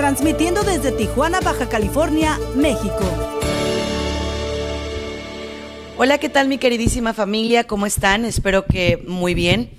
[0.00, 3.04] transmitiendo desde Tijuana, Baja California, México.
[5.98, 7.64] Hola, ¿qué tal mi queridísima familia?
[7.64, 8.24] ¿Cómo están?
[8.24, 9.70] Espero que muy bien.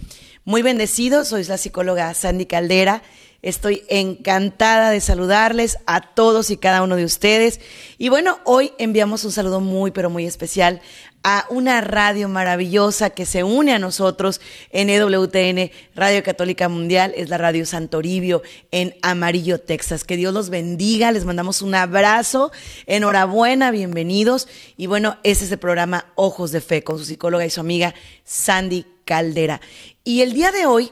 [0.46, 3.02] Muy bendecidos, soy la psicóloga Sandy Caldera.
[3.42, 7.60] Estoy encantada de saludarles a todos y cada uno de ustedes.
[7.98, 10.80] Y bueno, hoy enviamos un saludo muy, pero muy especial
[11.24, 14.42] a una radio maravillosa que se une a nosotros
[14.72, 20.04] en EWTN, Radio Católica Mundial, es la Radio Santoribio en Amarillo, Texas.
[20.04, 22.52] Que Dios los bendiga, les mandamos un abrazo,
[22.86, 24.48] enhorabuena, bienvenidos.
[24.78, 27.96] Y bueno, ese es el programa Ojos de Fe con su psicóloga y su amiga
[28.24, 29.62] Sandy Caldera.
[30.04, 30.92] Y el día de hoy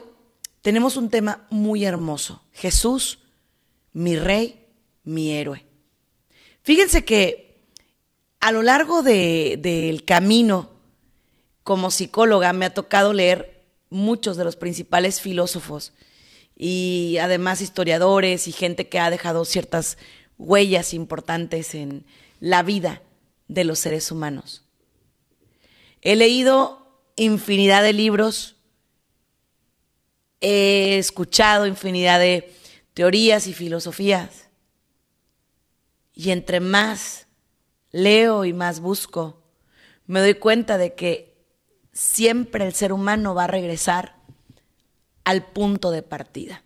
[0.62, 2.42] tenemos un tema muy hermoso.
[2.52, 3.20] Jesús,
[3.92, 4.66] mi rey,
[5.04, 5.64] mi héroe.
[6.62, 7.64] Fíjense que
[8.40, 10.70] a lo largo del de, camino
[11.62, 15.92] como psicóloga me ha tocado leer muchos de los principales filósofos
[16.56, 19.98] y además historiadores y gente que ha dejado ciertas
[20.38, 22.04] huellas importantes en
[22.38, 23.02] la vida
[23.48, 24.64] de los seres humanos.
[26.02, 28.56] He leído infinidad de libros,
[30.40, 32.54] he escuchado infinidad de
[32.94, 34.48] teorías y filosofías.
[36.14, 37.26] Y entre más
[37.90, 39.42] leo y más busco,
[40.06, 41.30] me doy cuenta de que
[41.92, 44.16] siempre el ser humano va a regresar
[45.24, 46.62] al punto de partida.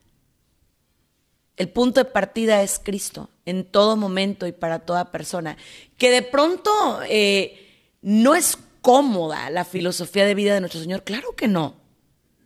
[1.57, 5.57] El punto de partida es Cristo en todo momento y para toda persona.
[5.99, 11.05] Que de pronto eh, no es cómoda la filosofía de vida de nuestro Señor.
[11.05, 11.77] Claro que no.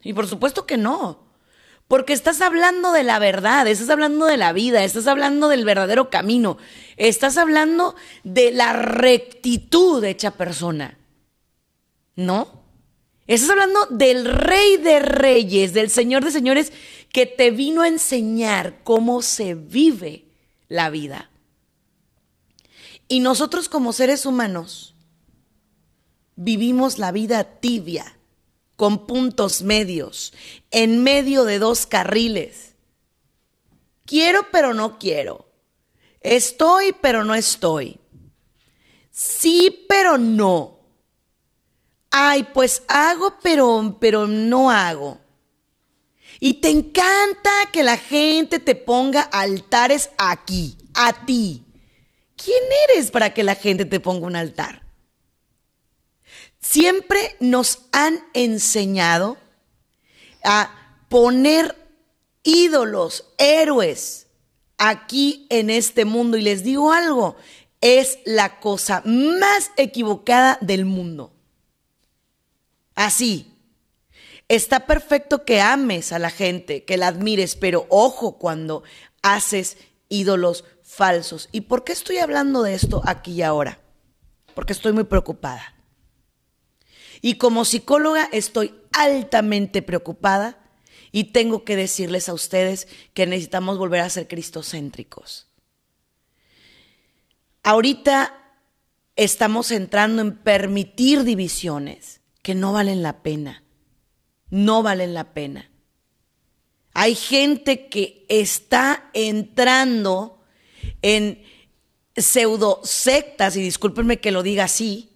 [0.02, 1.27] Y por supuesto que no.
[1.88, 6.10] Porque estás hablando de la verdad, estás hablando de la vida, estás hablando del verdadero
[6.10, 6.58] camino,
[6.98, 10.98] estás hablando de la rectitud hecha persona.
[12.14, 12.62] ¿No?
[13.26, 16.72] Estás hablando del rey de reyes, del señor de señores,
[17.10, 20.26] que te vino a enseñar cómo se vive
[20.68, 21.30] la vida.
[23.08, 24.94] Y nosotros como seres humanos
[26.36, 28.17] vivimos la vida tibia
[28.78, 30.32] con puntos medios,
[30.70, 32.76] en medio de dos carriles.
[34.06, 35.50] Quiero pero no quiero.
[36.20, 37.98] Estoy pero no estoy.
[39.10, 40.78] Sí pero no.
[42.12, 45.18] Ay, pues hago pero pero no hago.
[46.38, 51.64] Y te encanta que la gente te ponga altares aquí, a ti.
[52.36, 54.87] ¿Quién eres para que la gente te ponga un altar?
[56.70, 59.38] Siempre nos han enseñado
[60.44, 60.70] a
[61.08, 61.74] poner
[62.42, 64.26] ídolos, héroes
[64.76, 66.36] aquí en este mundo.
[66.36, 67.36] Y les digo algo,
[67.80, 71.32] es la cosa más equivocada del mundo.
[72.94, 73.50] Así,
[74.48, 78.82] está perfecto que ames a la gente, que la admires, pero ojo cuando
[79.22, 79.78] haces
[80.10, 81.48] ídolos falsos.
[81.50, 83.80] ¿Y por qué estoy hablando de esto aquí y ahora?
[84.54, 85.77] Porque estoy muy preocupada.
[87.20, 90.58] Y como psicóloga estoy altamente preocupada
[91.12, 95.48] y tengo que decirles a ustedes que necesitamos volver a ser cristocéntricos.
[97.62, 98.54] Ahorita
[99.16, 103.64] estamos entrando en permitir divisiones que no valen la pena.
[104.50, 105.70] No valen la pena.
[106.94, 110.40] Hay gente que está entrando
[111.02, 111.42] en
[112.16, 115.07] pseudo sectas, y discúlpenme que lo diga así,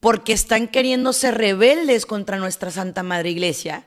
[0.00, 3.86] porque están queriendo ser rebeldes contra nuestra Santa Madre Iglesia,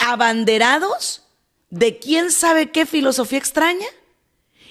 [0.00, 1.24] abanderados
[1.70, 3.86] de quién sabe qué filosofía extraña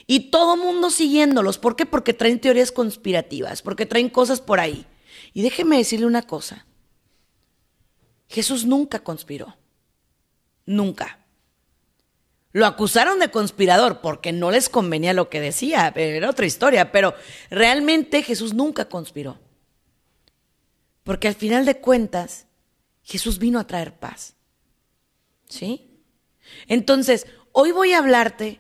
[0.06, 1.57] y todo mundo siguiéndolos.
[1.57, 1.86] ¿Por qué?
[1.86, 4.86] Porque traen teorías conspirativas, porque traen cosas por ahí.
[5.33, 6.65] Y déjeme decirle una cosa.
[8.27, 9.57] Jesús nunca conspiró.
[10.65, 11.19] Nunca.
[12.51, 17.13] Lo acusaron de conspirador porque no les convenía lo que decía, era otra historia, pero
[17.51, 19.39] realmente Jesús nunca conspiró.
[21.09, 22.45] Porque al final de cuentas,
[23.01, 24.35] Jesús vino a traer paz.
[25.47, 26.03] ¿Sí?
[26.67, 28.59] Entonces, hoy voy a hablarte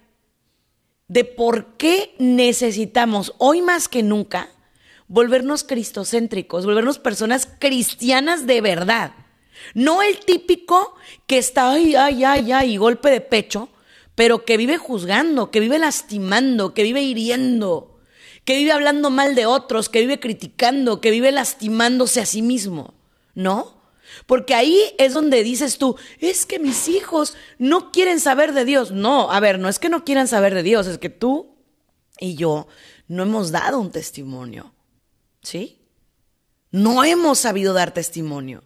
[1.07, 4.49] de por qué necesitamos, hoy más que nunca,
[5.07, 9.11] volvernos cristocéntricos, volvernos personas cristianas de verdad.
[9.75, 10.95] No el típico
[11.27, 13.69] que está, ay, ay, ay, ay, golpe de pecho,
[14.15, 17.98] pero que vive juzgando, que vive lastimando, que vive hiriendo,
[18.45, 22.93] que vive hablando mal de otros, que vive criticando, que vive lastimándose a sí mismo,
[23.35, 23.79] ¿no?
[24.25, 28.91] Porque ahí es donde dices tú, es que mis hijos no quieren saber de Dios.
[28.91, 31.55] No, a ver, no es que no quieran saber de Dios, es que tú
[32.19, 32.67] y yo
[33.07, 34.73] no hemos dado un testimonio.
[35.41, 35.81] ¿Sí?
[36.71, 38.63] No hemos sabido dar testimonio.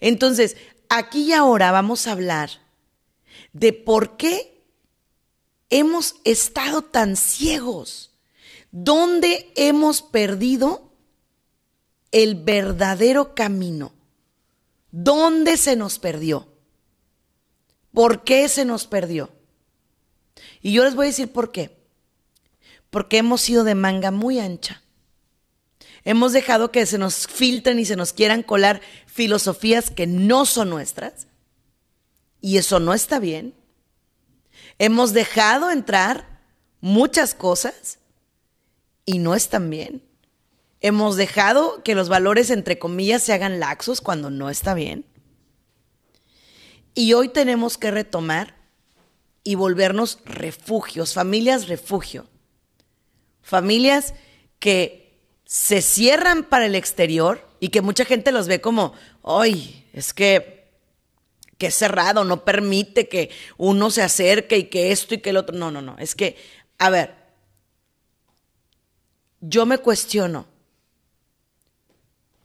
[0.00, 0.56] Entonces,
[0.88, 2.50] aquí y ahora vamos a hablar
[3.52, 4.64] de por qué
[5.70, 8.12] hemos estado tan ciegos,
[8.70, 10.92] dónde hemos perdido
[12.10, 13.92] el verdadero camino.
[14.90, 16.48] ¿Dónde se nos perdió?
[17.92, 19.30] ¿Por qué se nos perdió?
[20.62, 21.76] Y yo les voy a decir por qué.
[22.90, 24.82] Porque hemos sido de manga muy ancha.
[26.04, 30.70] Hemos dejado que se nos filtren y se nos quieran colar filosofías que no son
[30.70, 31.26] nuestras.
[32.40, 33.54] Y eso no está bien.
[34.78, 36.40] Hemos dejado entrar
[36.80, 37.98] muchas cosas
[39.08, 40.02] y no están bien.
[40.82, 45.06] Hemos dejado que los valores, entre comillas, se hagan laxos cuando no está bien.
[46.92, 48.54] Y hoy tenemos que retomar
[49.44, 52.26] y volvernos refugios, familias refugio.
[53.40, 54.12] Familias
[54.58, 58.92] que se cierran para el exterior y que mucha gente los ve como,
[59.24, 60.70] ay, es que,
[61.56, 65.38] que es cerrado, no permite que uno se acerque y que esto y que el
[65.38, 65.56] otro.
[65.56, 65.96] No, no, no.
[65.98, 66.36] Es que,
[66.76, 67.17] a ver,
[69.40, 70.46] yo me cuestiono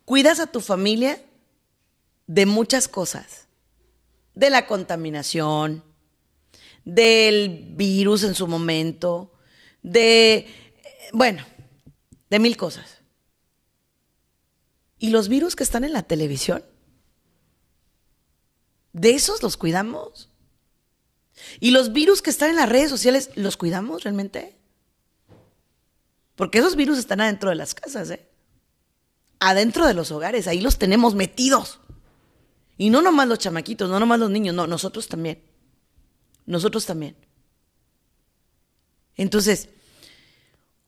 [0.06, 1.22] cuidas a tu familia
[2.28, 3.48] de muchas cosas,
[4.36, 5.84] de la contaminación,
[6.86, 9.32] del virus en su momento,
[9.82, 10.48] de,
[11.14, 11.46] bueno,
[12.30, 13.02] de mil cosas.
[15.00, 16.64] ¿Y los virus que están en la televisión?
[18.94, 20.30] ¿De esos los cuidamos?
[21.60, 24.56] ¿Y los virus que están en las redes sociales los cuidamos realmente?
[26.36, 28.28] Porque esos virus están adentro de las casas, ¿eh?
[29.40, 31.80] adentro de los hogares, ahí los tenemos metidos.
[32.78, 35.44] Y no nomás los chamaquitos, no nomás los niños, no, nosotros también.
[36.46, 37.16] Nosotros también.
[39.16, 39.70] Entonces,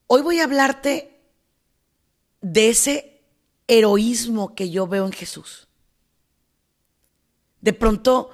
[0.07, 1.21] hoy voy a hablarte
[2.41, 3.21] de ese
[3.67, 5.67] heroísmo que yo veo en Jesús.
[7.61, 8.31] De pronto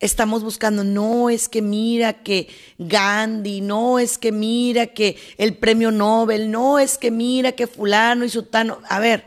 [0.00, 2.48] estamos buscando, no es que mira que
[2.78, 8.24] Gandhi, no es que mira que el premio Nobel, no es que mira que fulano
[8.24, 8.80] y sutano.
[8.88, 9.24] A ver,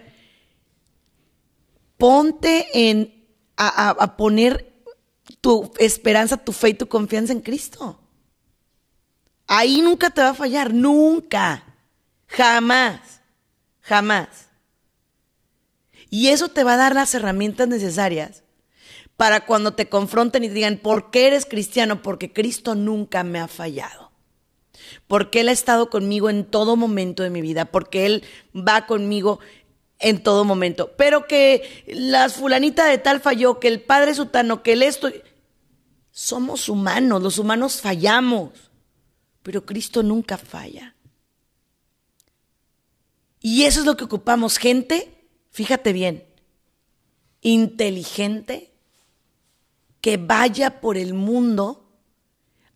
[1.98, 3.14] ponte en,
[3.56, 4.74] a, poner
[5.40, 8.00] tu esperanza, tu fe y tu confianza en Cristo.
[9.46, 11.64] Ahí nunca te va a fallar, nunca,
[12.26, 13.22] jamás,
[13.82, 14.28] jamás.
[16.10, 18.44] Y eso te va a dar las herramientas necesarias
[19.18, 22.02] para cuando te confronten y te digan, ¿por qué eres cristiano?
[22.02, 24.12] Porque Cristo nunca me ha fallado.
[25.08, 28.24] Porque Él ha estado conmigo en todo momento de mi vida, porque Él
[28.56, 29.40] va conmigo
[30.00, 30.92] en todo momento.
[30.98, 35.10] Pero que la fulanita de tal falló, que el padre sutano, que el esto.
[36.12, 38.52] Somos humanos, los humanos fallamos,
[39.42, 40.96] pero Cristo nunca falla.
[43.40, 46.24] Y eso es lo que ocupamos, gente, fíjate bien,
[47.42, 48.73] inteligente,
[50.04, 51.90] que vaya por el mundo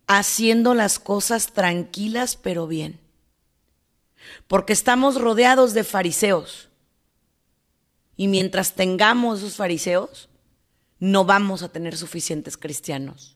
[0.07, 3.01] haciendo las cosas tranquilas pero bien.
[4.47, 6.69] Porque estamos rodeados de fariseos
[8.15, 10.29] y mientras tengamos esos fariseos,
[10.99, 13.35] no vamos a tener suficientes cristianos.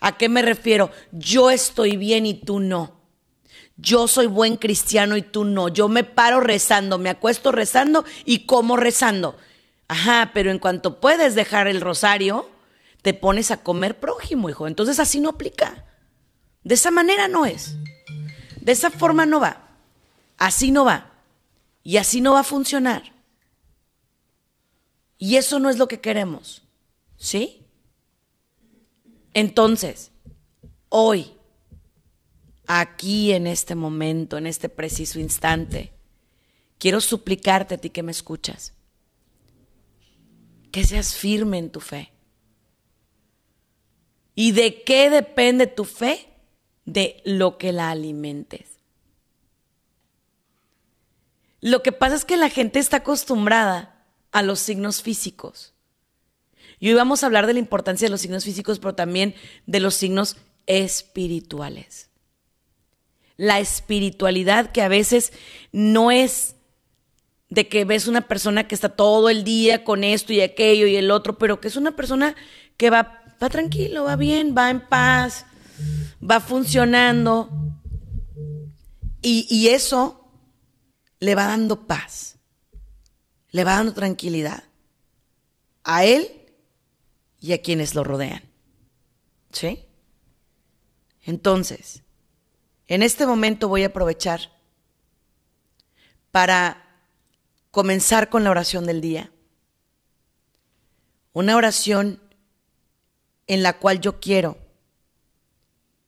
[0.00, 0.90] ¿A qué me refiero?
[1.10, 3.00] Yo estoy bien y tú no.
[3.78, 5.68] Yo soy buen cristiano y tú no.
[5.68, 9.38] Yo me paro rezando, me acuesto rezando y como rezando.
[9.88, 12.59] Ajá, pero en cuanto puedes dejar el rosario,
[13.02, 14.66] te pones a comer prójimo, hijo.
[14.66, 15.86] Entonces así no aplica.
[16.64, 17.76] De esa manera no es.
[18.60, 19.68] De esa forma no va.
[20.36, 21.10] Así no va.
[21.82, 23.14] Y así no va a funcionar.
[25.18, 26.62] Y eso no es lo que queremos.
[27.16, 27.66] ¿Sí?
[29.34, 30.10] Entonces,
[30.88, 31.32] hoy,
[32.66, 35.92] aquí en este momento, en este preciso instante,
[36.78, 38.72] quiero suplicarte a ti que me escuchas,
[40.72, 42.12] que seas firme en tu fe.
[44.40, 46.26] ¿Y de qué depende tu fe?
[46.86, 48.78] De lo que la alimentes.
[51.60, 55.74] Lo que pasa es que la gente está acostumbrada a los signos físicos.
[56.78, 59.34] Y hoy vamos a hablar de la importancia de los signos físicos, pero también
[59.66, 62.08] de los signos espirituales.
[63.36, 65.34] La espiritualidad que a veces
[65.70, 66.56] no es
[67.50, 70.96] de que ves una persona que está todo el día con esto y aquello y
[70.96, 72.34] el otro, pero que es una persona
[72.78, 75.46] que va, va tranquilo, va bien, va en paz,
[76.22, 77.50] va funcionando
[79.22, 80.28] y, y eso
[81.20, 82.36] le va dando paz,
[83.50, 84.64] le va dando tranquilidad
[85.84, 86.28] a él
[87.40, 88.42] y a quienes lo rodean.
[89.52, 89.84] ¿Sí?
[91.22, 92.02] Entonces,
[92.86, 94.52] en este momento voy a aprovechar
[96.30, 96.86] para
[97.70, 99.32] comenzar con la oración del día.
[101.32, 102.20] Una oración
[103.50, 104.56] en la cual yo quiero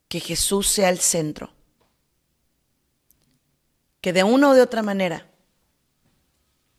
[0.07, 1.53] que Jesús sea el centro.
[4.01, 5.27] Que de una o de otra manera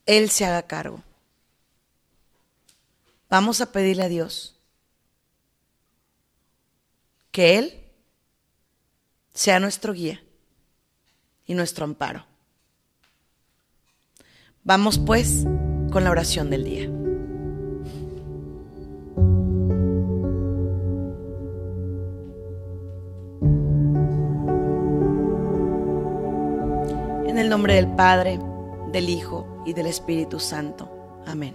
[0.05, 1.03] Él se haga cargo.
[3.29, 4.55] Vamos a pedirle a Dios
[7.31, 7.83] que Él
[9.33, 10.23] sea nuestro guía
[11.45, 12.25] y nuestro amparo.
[14.63, 15.43] Vamos pues
[15.91, 17.02] con la oración del día.
[27.53, 28.39] Nombre del Padre,
[28.91, 30.89] del Hijo y del Espíritu Santo.
[31.27, 31.53] Amén.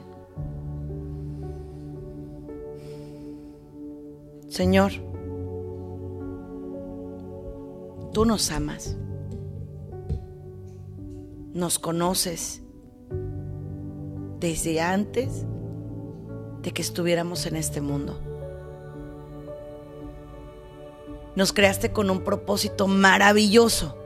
[4.49, 4.93] Señor,
[8.13, 8.97] tú nos amas,
[11.53, 12.63] nos conoces
[14.39, 15.45] desde antes
[16.63, 18.21] de que estuviéramos en este mundo.
[21.35, 23.98] Nos creaste con un propósito maravilloso.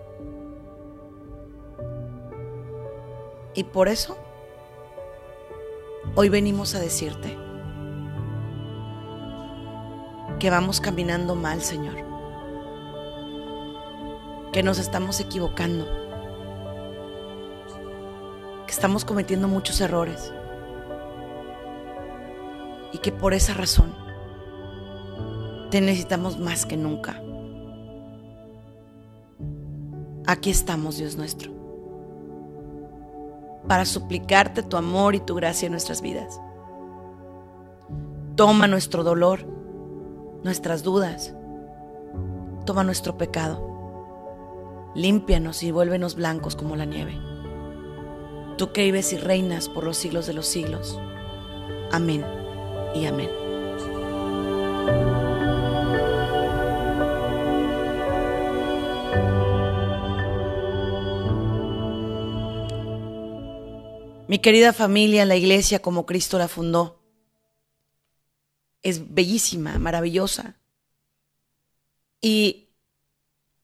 [3.55, 4.17] Y por eso,
[6.15, 7.37] hoy venimos a decirte
[10.39, 11.97] que vamos caminando mal, Señor.
[14.53, 15.87] Que nos estamos equivocando.
[18.67, 20.33] Que estamos cometiendo muchos errores.
[22.93, 23.95] Y que por esa razón
[25.71, 27.23] te necesitamos más que nunca.
[30.27, 31.53] Aquí estamos, Dios nuestro,
[33.69, 36.41] para suplicarte tu amor y tu gracia en nuestras vidas.
[38.37, 39.47] Toma nuestro dolor
[40.43, 41.35] nuestras dudas.
[42.67, 44.91] Toma nuestro pecado.
[44.95, 47.19] Límpianos y vuélvenos blancos como la nieve.
[48.59, 51.01] Tú que vives y reinas por los siglos de los siglos.
[51.91, 52.25] Amén
[52.95, 53.42] y amén.
[64.33, 67.03] Mi querida familia, la iglesia como Cristo la fundó
[68.83, 70.57] es bellísima, maravillosa.
[72.23, 72.71] Y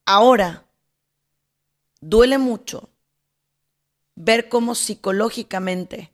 [0.05, 0.67] ahora
[2.01, 2.87] duele mucho
[4.13, 6.13] ver cómo psicológicamente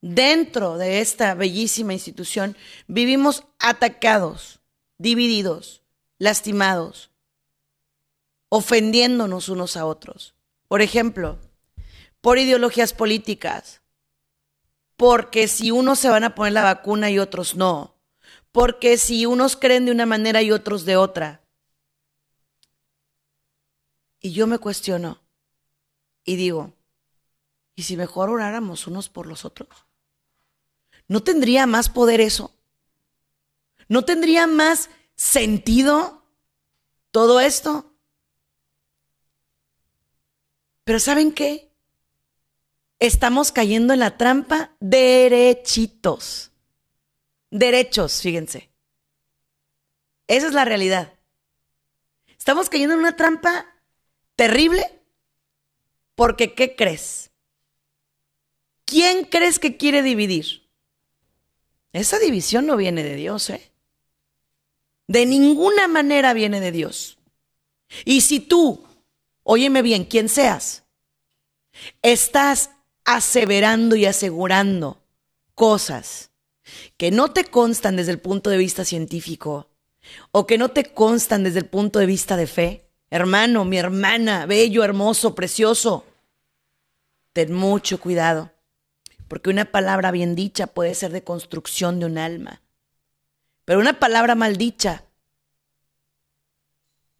[0.00, 2.56] dentro de esta bellísima institución
[2.88, 4.58] vivimos atacados,
[4.98, 5.82] divididos,
[6.18, 7.10] lastimados,
[8.48, 10.34] ofendiéndonos unos a otros.
[10.66, 11.38] Por ejemplo,
[12.26, 13.82] por ideologías políticas,
[14.96, 17.94] porque si unos se van a poner la vacuna y otros no,
[18.50, 21.40] porque si unos creen de una manera y otros de otra.
[24.18, 25.20] Y yo me cuestiono
[26.24, 26.72] y digo,
[27.76, 29.68] ¿y si mejor oráramos unos por los otros?
[31.06, 32.50] ¿No tendría más poder eso?
[33.86, 36.24] ¿No tendría más sentido
[37.12, 37.94] todo esto?
[40.82, 41.65] Pero ¿saben qué?
[42.98, 46.52] Estamos cayendo en la trampa derechitos.
[47.50, 48.70] Derechos, fíjense.
[50.26, 51.12] Esa es la realidad.
[52.38, 53.66] Estamos cayendo en una trampa
[54.34, 55.00] terrible
[56.14, 57.30] porque ¿qué crees?
[58.84, 60.68] ¿Quién crees que quiere dividir?
[61.92, 63.72] Esa división no viene de Dios, ¿eh?
[65.08, 67.18] De ninguna manera viene de Dios.
[68.04, 68.84] Y si tú,
[69.42, 70.84] óyeme bien, quien seas,
[72.02, 72.70] estás
[73.06, 75.00] aseverando y asegurando
[75.54, 76.30] cosas
[76.96, 79.70] que no te constan desde el punto de vista científico
[80.32, 84.46] o que no te constan desde el punto de vista de fe, hermano, mi hermana,
[84.46, 86.04] bello, hermoso, precioso,
[87.32, 88.52] ten mucho cuidado,
[89.28, 92.62] porque una palabra bien dicha puede ser de construcción de un alma,
[93.64, 95.04] pero una palabra mal dicha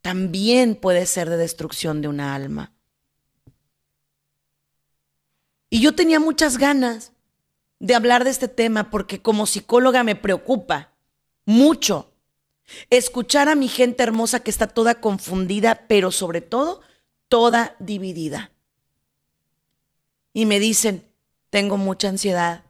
[0.02, 2.75] también puede ser de destrucción de una alma.
[5.76, 7.12] Y yo tenía muchas ganas
[7.80, 10.94] de hablar de este tema porque como psicóloga me preocupa
[11.44, 12.10] mucho
[12.88, 16.80] escuchar a mi gente hermosa que está toda confundida, pero sobre todo
[17.28, 18.52] toda dividida.
[20.32, 21.04] Y me dicen,
[21.50, 22.64] tengo mucha ansiedad,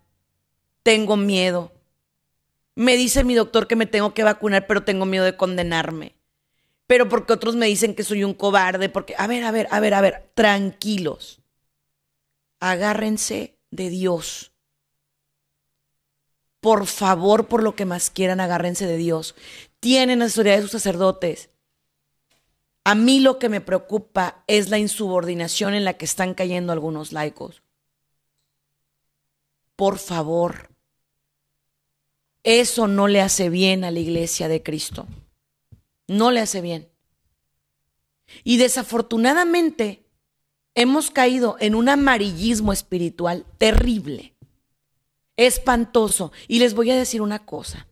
[0.83, 1.71] tengo miedo.
[2.75, 6.17] Me dice mi doctor que me tengo que vacunar, pero tengo miedo de condenarme.
[6.89, 9.79] pero porque otros me dicen que soy un cobarde, porque, a ver, a ver, a
[9.79, 11.41] ver, a ver, tranquilos.
[12.61, 14.53] Agárrense de Dios.
[16.61, 19.35] Por favor, por lo que más quieran, agárrense de Dios.
[19.79, 21.51] Tienen asesoría de sus sacerdotes.
[22.85, 27.13] A mí lo que me preocupa es la insubordinación en la que están cayendo algunos
[27.13, 27.63] laicos.
[29.75, 30.71] Por favor,
[32.43, 35.07] eso no le hace bien a la iglesia de Cristo.
[36.07, 36.89] No le hace bien.
[38.45, 40.06] Y desafortunadamente
[40.77, 44.35] hemos caído en un amarillismo espiritual terrible,
[45.37, 46.31] espantoso.
[46.47, 47.89] Y les voy a decir una cosa.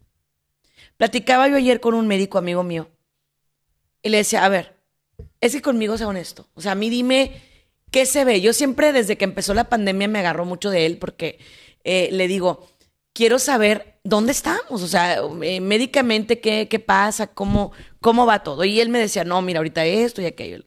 [0.97, 2.89] Platicaba yo ayer con un médico amigo mío
[4.03, 4.77] y le decía, a ver,
[5.41, 6.47] es que conmigo sea honesto.
[6.55, 7.43] O sea, a mí dime
[7.91, 8.41] qué se ve.
[8.41, 11.39] Yo siempre desde que empezó la pandemia me agarró mucho de él porque
[11.85, 12.69] eh, le digo,
[13.15, 18.65] quiero saber dónde estamos, o sea, eh, médicamente qué, qué pasa, cómo, cómo va todo.
[18.65, 20.65] Y él me decía, no, mira, ahorita esto y aquello.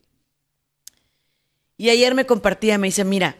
[1.78, 3.38] Y ayer me compartía, me dice, mira,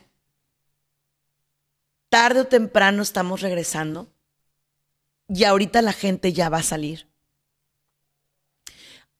[2.09, 4.11] tarde o temprano estamos regresando
[5.29, 7.09] y ahorita la gente ya va a salir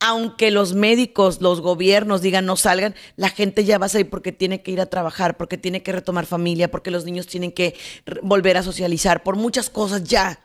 [0.01, 4.33] aunque los médicos, los gobiernos digan no salgan, la gente ya va a salir porque
[4.33, 7.75] tiene que ir a trabajar, porque tiene que retomar familia, porque los niños tienen que
[8.23, 10.41] volver a socializar, por muchas cosas ya.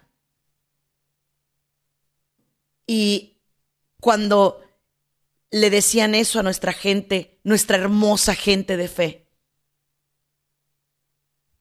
[2.87, 3.37] Y
[3.99, 4.62] cuando
[5.53, 9.27] le decían eso a nuestra gente, nuestra hermosa gente de fe,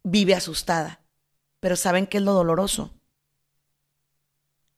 [0.02, 1.04] vive asustada.
[1.60, 2.92] Pero ¿saben qué es lo doloroso?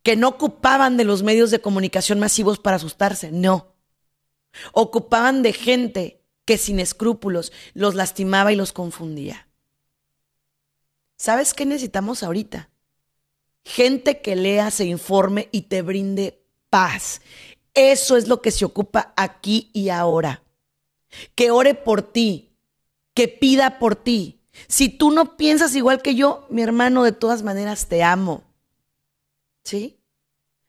[0.04, 3.75] que no ocupaban de los medios de comunicación masivos para asustarse, no.
[4.73, 9.49] Ocupaban de gente que sin escrúpulos los lastimaba y los confundía.
[11.16, 12.68] ¿Sabes qué necesitamos ahorita?
[13.64, 17.23] Gente que lea, se informe y te brinde paz.
[17.75, 20.43] Eso es lo que se ocupa aquí y ahora.
[21.35, 22.57] Que ore por ti,
[23.14, 24.41] que pida por ti.
[24.69, 28.45] Si tú no piensas igual que yo, mi hermano, de todas maneras te amo.
[29.65, 29.99] ¿Sí?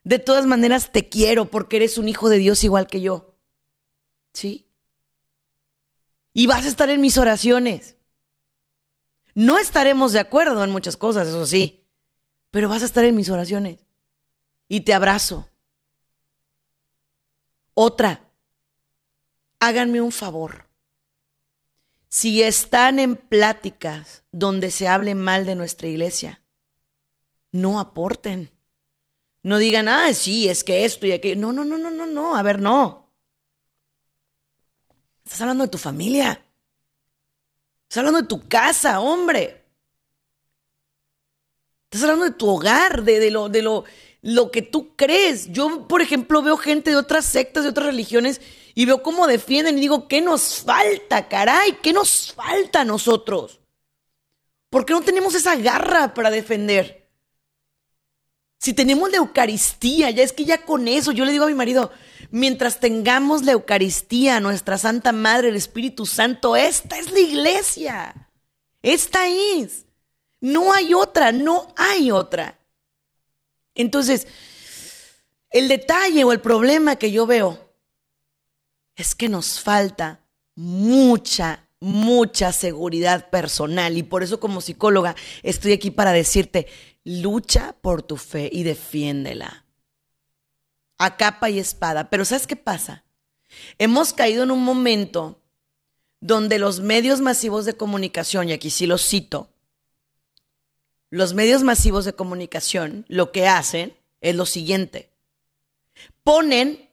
[0.04, 3.36] De todas maneras te quiero porque eres un hijo de Dios igual que yo.
[4.34, 4.68] ¿Sí?
[6.34, 7.96] Y vas a estar en mis oraciones.
[9.36, 11.86] No estaremos de acuerdo en muchas cosas, eso sí,
[12.52, 13.80] pero vas a estar en mis oraciones.
[14.68, 15.50] Y te abrazo.
[17.76, 18.32] Otra,
[19.60, 20.68] háganme un favor.
[22.08, 26.42] Si están en pláticas donde se hable mal de nuestra iglesia,
[27.52, 28.50] no aporten.
[29.44, 31.36] No digan, ah, sí, es que esto y aquello.
[31.36, 32.36] No, no, no, no, no, no.
[32.36, 33.12] A ver, no.
[35.26, 36.42] Estás hablando de tu familia.
[37.84, 39.66] Estás hablando de tu casa, hombre.
[41.84, 43.84] Estás hablando de tu hogar, de, lo, de lo,
[44.26, 45.52] lo que tú crees.
[45.52, 48.42] Yo, por ejemplo, veo gente de otras sectas, de otras religiones,
[48.74, 51.74] y veo cómo defienden y digo, ¿qué nos falta, caray?
[51.84, 53.62] ¿Qué nos falta a nosotros?
[54.72, 57.08] ¿Por qué no tenemos esa garra para defender?
[58.58, 61.54] Si tenemos la Eucaristía, ya es que ya con eso, yo le digo a mi
[61.54, 61.92] marido,
[62.32, 68.32] mientras tengamos la Eucaristía, nuestra Santa Madre, el Espíritu Santo, esta es la iglesia.
[68.82, 69.86] Esta es.
[70.42, 72.60] No hay otra, no hay otra.
[73.76, 74.28] Entonces,
[75.52, 77.74] el detalle o el problema que yo veo
[78.96, 80.22] es que nos falta
[80.56, 86.68] mucha, mucha seguridad personal y por eso como psicóloga estoy aquí para decirte,
[87.06, 89.66] Lucha por tu fe y defiéndela.
[90.98, 92.10] A capa y espada.
[92.10, 93.06] Pero ¿sabes qué pasa?
[93.78, 95.44] Hemos caído en un momento
[96.20, 99.55] donde los medios masivos de comunicación, y aquí sí los cito,
[101.16, 105.12] los medios masivos de comunicación lo que hacen es lo siguiente.
[106.24, 106.90] Ponen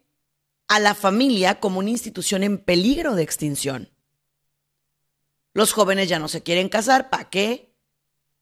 [0.68, 3.90] a la familia como una institución en peligro de extinción.
[5.54, 7.72] Los jóvenes ya no se quieren casar, ¿para qué?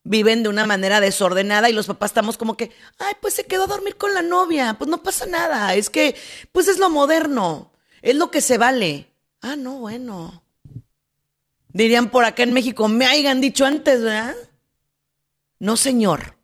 [0.03, 3.65] viven de una manera desordenada y los papás estamos como que, ay, pues se quedó
[3.65, 6.17] a dormir con la novia, pues no pasa nada, es que,
[6.53, 9.09] pues es lo moderno, es lo que se vale.
[9.43, 10.43] Ah, no, bueno.
[11.69, 14.35] Dirían por acá en México, me hayan dicho antes, ¿verdad?
[15.61, 16.37] No, señor.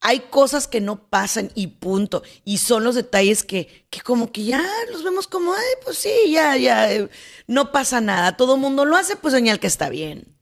[0.00, 2.22] Hay cosas que no pasan y punto.
[2.44, 6.10] Y son los detalles que, que como que ya los vemos como, ay, pues sí,
[6.30, 7.08] ya, ya, eh,
[7.46, 8.36] no pasa nada.
[8.36, 10.36] Todo mundo lo hace, pues señal que está bien.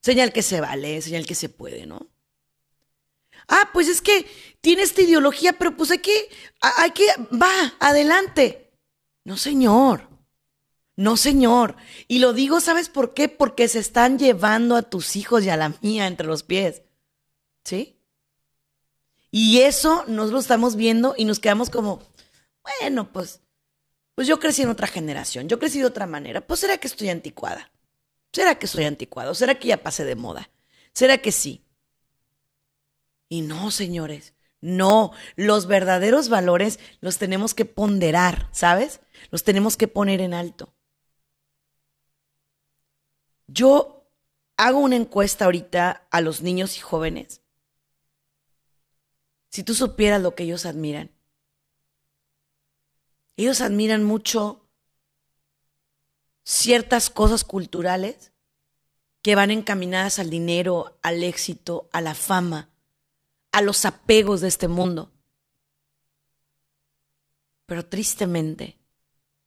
[0.00, 2.08] Señal que se vale, señal que se puede, ¿no?
[3.48, 4.26] Ah, pues es que
[4.60, 6.28] tiene esta ideología, pero pues hay que,
[6.60, 8.72] hay que, va, adelante.
[9.24, 10.08] No, señor.
[10.96, 11.76] No, señor.
[12.08, 13.28] Y lo digo, ¿sabes por qué?
[13.28, 16.82] Porque se están llevando a tus hijos y a la mía entre los pies.
[17.68, 18.00] ¿Sí?
[19.30, 22.00] Y eso nos lo estamos viendo y nos quedamos como,
[22.62, 23.42] bueno, pues,
[24.14, 27.10] pues yo crecí en otra generación, yo crecí de otra manera, pues será que estoy
[27.10, 27.70] anticuada,
[28.32, 30.48] será que soy anticuado, será que ya pasé de moda,
[30.94, 31.62] será que sí.
[33.28, 39.00] Y no, señores, no, los verdaderos valores los tenemos que ponderar, ¿sabes?
[39.30, 40.72] Los tenemos que poner en alto.
[43.46, 44.10] Yo
[44.56, 47.42] hago una encuesta ahorita a los niños y jóvenes.
[49.50, 51.10] Si tú supieras lo que ellos admiran.
[53.36, 54.68] Ellos admiran mucho
[56.42, 58.32] ciertas cosas culturales
[59.22, 62.70] que van encaminadas al dinero, al éxito, a la fama,
[63.52, 65.12] a los apegos de este mundo.
[67.66, 68.78] Pero tristemente,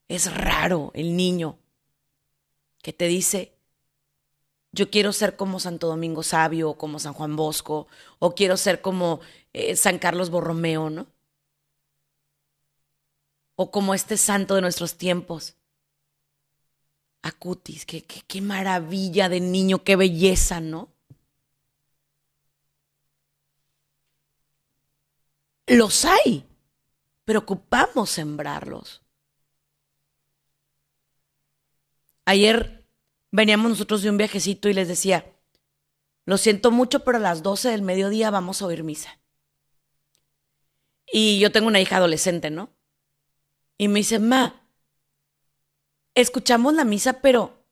[0.07, 1.57] es raro el niño
[2.81, 3.57] que te dice,
[4.71, 7.87] yo quiero ser como Santo Domingo Sabio o como San Juan Bosco,
[8.19, 9.19] o quiero ser como
[9.53, 11.07] eh, San Carlos Borromeo, ¿no?
[13.55, 15.55] O como este santo de nuestros tiempos.
[17.21, 20.89] Acutis, qué, qué, qué maravilla de niño, qué belleza, ¿no?
[25.67, 26.45] Los hay,
[27.25, 29.01] pero ocupamos sembrarlos.
[32.25, 32.80] Ayer
[33.31, 35.33] veníamos nosotros de un viajecito y les decía,
[36.25, 39.19] lo siento mucho, pero a las 12 del mediodía vamos a oír misa.
[41.11, 42.69] Y yo tengo una hija adolescente, ¿no?
[43.77, 44.61] Y me dice, ma,
[46.13, 47.65] escuchamos la misa, pero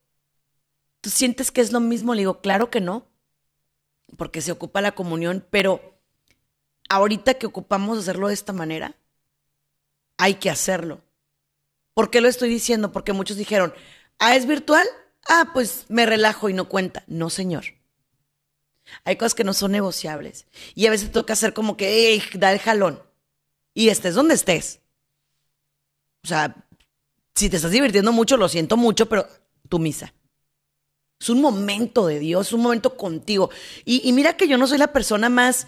[1.02, 2.14] ¿tú sientes que es lo mismo?
[2.14, 3.08] Le digo, claro que no,
[4.18, 6.02] porque se ocupa la comunión, pero
[6.90, 8.96] ahorita que ocupamos hacerlo de esta manera,
[10.18, 11.02] hay que hacerlo.
[11.94, 12.92] ¿Por qué lo estoy diciendo?
[12.92, 13.74] Porque muchos dijeron,
[14.18, 14.86] ah, es virtual,
[15.30, 17.04] ah, pues me relajo y no cuenta.
[17.08, 17.66] No, señor.
[19.06, 20.48] Hay cosas que no son negociables.
[20.76, 23.02] Y a veces toca hacer como que, hey, da el jalón.
[23.74, 24.82] Y estés donde estés.
[26.24, 26.68] O sea,
[27.36, 29.28] si te estás divirtiendo mucho, lo siento mucho, pero
[29.70, 30.14] tu misa.
[31.20, 33.50] Es un momento de Dios, un momento contigo.
[33.86, 35.68] Y, mira que yo no soy la persona más,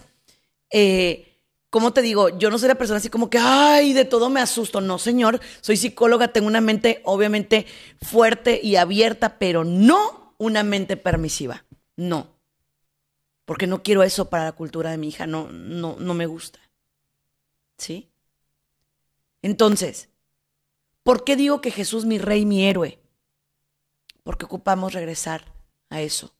[0.70, 1.31] eh,
[1.72, 2.28] ¿cómo te digo?
[2.28, 4.82] Yo no soy la persona así como que, ay, de todo me asusto.
[4.82, 7.64] No, señor, soy psicóloga, tengo una mente obviamente
[8.02, 11.64] fuerte y abierta, pero no una mente permisiva.
[11.96, 12.36] No.
[13.46, 16.60] Porque no quiero eso para la cultura de mi hija, no, no, no me gusta.
[17.78, 18.10] ¿Sí?
[19.40, 20.10] Entonces,
[21.02, 23.00] ¿por qué digo que Jesús mi rey, mi héroe?
[24.24, 25.54] Porque ocupamos regresar
[25.88, 26.34] a eso.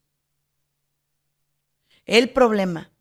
[2.04, 2.91] El problema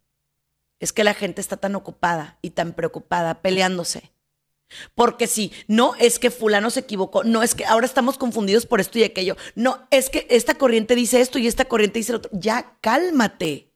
[0.82, 4.12] es que la gente está tan ocupada y tan preocupada peleándose.
[4.96, 8.82] Porque si no es que fulano se equivocó, no es que ahora estamos confundidos por
[8.82, 12.18] esto y aquello, no es que esta corriente dice esto y esta corriente dice lo
[12.18, 12.32] otro.
[12.34, 13.72] Ya cálmate.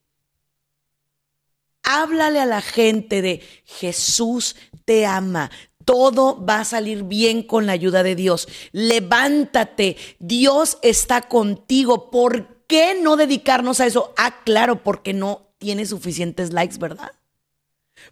[1.84, 5.52] Háblale a la gente de Jesús te ama.
[5.84, 8.48] Todo va a salir bien con la ayuda de Dios.
[8.72, 9.98] Levántate.
[10.18, 12.10] Dios está contigo.
[12.10, 14.14] ¿Por qué no dedicarnos a eso?
[14.18, 17.12] Ah, claro, porque no tiene suficientes likes, ¿verdad?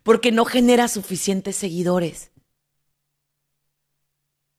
[0.02, 2.32] Porque no genera suficientes seguidores.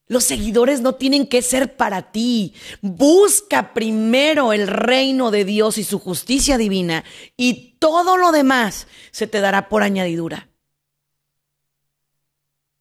[0.06, 2.54] Los seguidores no tienen que ser para ti.
[2.82, 7.02] Busca primero el reino de Dios y su justicia divina
[7.36, 10.48] y todo lo demás se te dará por añadidura.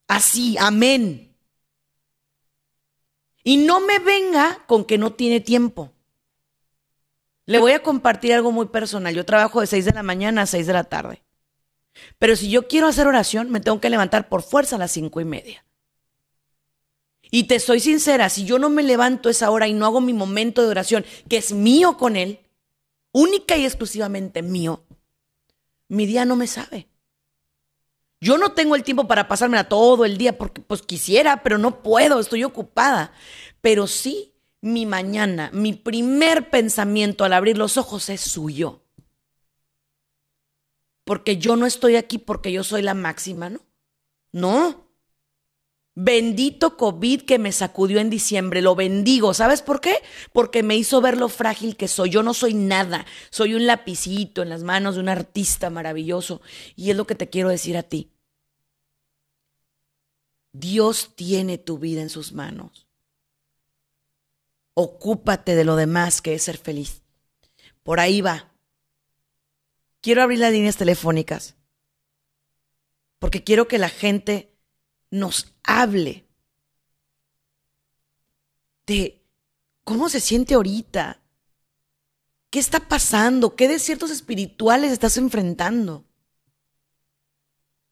[0.08, 1.36] Así, amén.
[3.43, 5.91] Y no me venga con que no tiene tiempo.
[7.45, 9.13] Le voy a compartir algo muy personal.
[9.13, 11.23] Yo trabajo de 6 de la mañana a 6 de la tarde.
[12.17, 15.21] Pero si yo quiero hacer oración, me tengo que levantar por fuerza a las cinco
[15.21, 15.65] y media.
[17.29, 20.13] Y te soy sincera, si yo no me levanto esa hora y no hago mi
[20.13, 22.39] momento de oración, que es mío con Él,
[23.12, 24.84] única y exclusivamente mío,
[25.88, 26.88] mi día no me sabe.
[28.21, 31.84] Yo no tengo el tiempo para pasármela todo el día porque pues quisiera, pero no
[31.84, 33.12] puedo, estoy ocupada.
[33.62, 34.33] Pero sí
[34.63, 38.82] mi mañana, mi primer pensamiento al abrir los ojos es suyo.
[41.04, 43.60] Porque yo no estoy aquí porque yo soy la máxima, ¿no?
[44.32, 44.88] No.
[45.95, 49.34] Bendito COVID que me sacudió en diciembre, lo bendigo.
[49.34, 49.97] ¿Sabes por qué?
[50.32, 52.12] Porque me hizo ver lo frágil que soy.
[52.12, 53.06] Yo no soy nada.
[53.32, 56.41] Soy un lapicito en las manos de un artista maravilloso.
[56.78, 58.13] Y es lo que te quiero decir a ti.
[60.54, 62.83] Dios tiene tu vida en sus manos.
[64.74, 67.02] Ocúpate de lo demás que es ser feliz.
[67.84, 68.52] Por ahí va.
[70.02, 71.56] Quiero abrir las líneas telefónicas
[73.24, 74.54] porque quiero que la gente
[75.10, 76.28] nos hable
[78.86, 79.24] de
[79.86, 81.24] cómo se siente ahorita,
[82.50, 86.04] qué está pasando, qué desiertos espirituales estás enfrentando.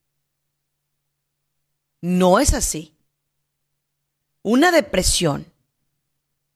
[2.01, 2.97] No es así.
[4.43, 5.53] Una depresión,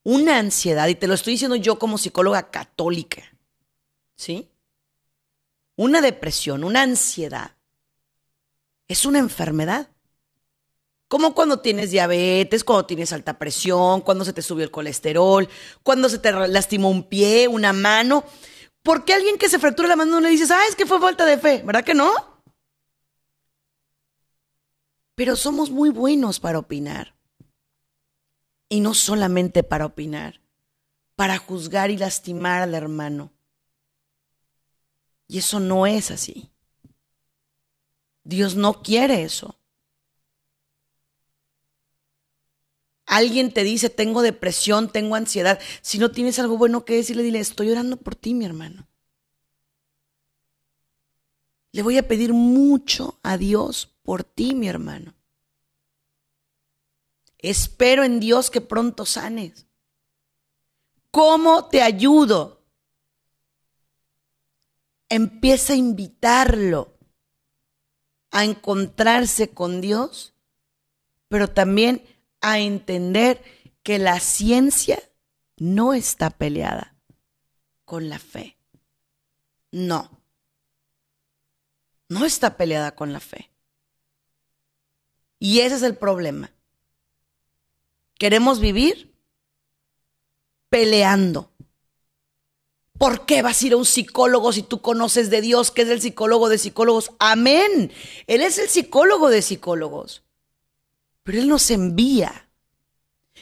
[0.01, 3.21] una ansiedad, y te lo estoy diciendo yo como psicóloga católica,
[4.15, 4.49] ¿sí?
[5.75, 7.55] Una depresión, una ansiedad,
[8.87, 9.89] es una enfermedad.
[11.07, 15.47] Como cuando tienes diabetes, cuando tienes alta presión, cuando se te subió el colesterol,
[15.83, 18.23] cuando se te lastimó un pie, una mano.
[18.81, 20.99] ¿Por qué alguien que se fractura la mano no le dices, ah, es que fue
[20.99, 21.61] falta de fe?
[21.63, 22.11] ¿Verdad que no?
[25.15, 27.15] Pero somos muy buenos para opinar.
[28.67, 30.41] Y no solamente para opinar,
[31.15, 33.31] para juzgar y lastimar al hermano.
[35.27, 36.51] Y eso no es así.
[38.23, 39.59] Dios no quiere eso.
[43.05, 45.59] Alguien te dice, tengo depresión, tengo ansiedad.
[45.81, 48.87] Si no tienes algo bueno que decirle, dile, estoy orando por ti, mi hermano.
[51.71, 55.13] Le voy a pedir mucho a Dios por ti, mi hermano.
[57.37, 59.67] Espero en Dios que pronto sanes.
[61.11, 62.54] ¿Cómo te ayudo?
[65.09, 66.95] Empieza a invitarlo
[68.31, 70.33] a encontrarse con Dios,
[71.29, 72.05] pero también
[72.41, 73.41] a entender
[73.81, 75.01] que la ciencia
[75.57, 76.95] no está peleada
[77.85, 78.57] con la fe.
[79.71, 80.09] No.
[82.09, 83.51] No está peleada con la fe.
[85.39, 86.51] Y ese es el problema.
[88.17, 89.15] Queremos vivir
[90.69, 91.54] peleando.
[92.97, 95.89] ¿Por qué vas a ir a un psicólogo si tú conoces de Dios, que es
[95.89, 97.11] el psicólogo de psicólogos?
[97.19, 97.91] Amén.
[98.27, 100.23] Él es el psicólogo de psicólogos.
[101.23, 102.49] Pero Él nos envía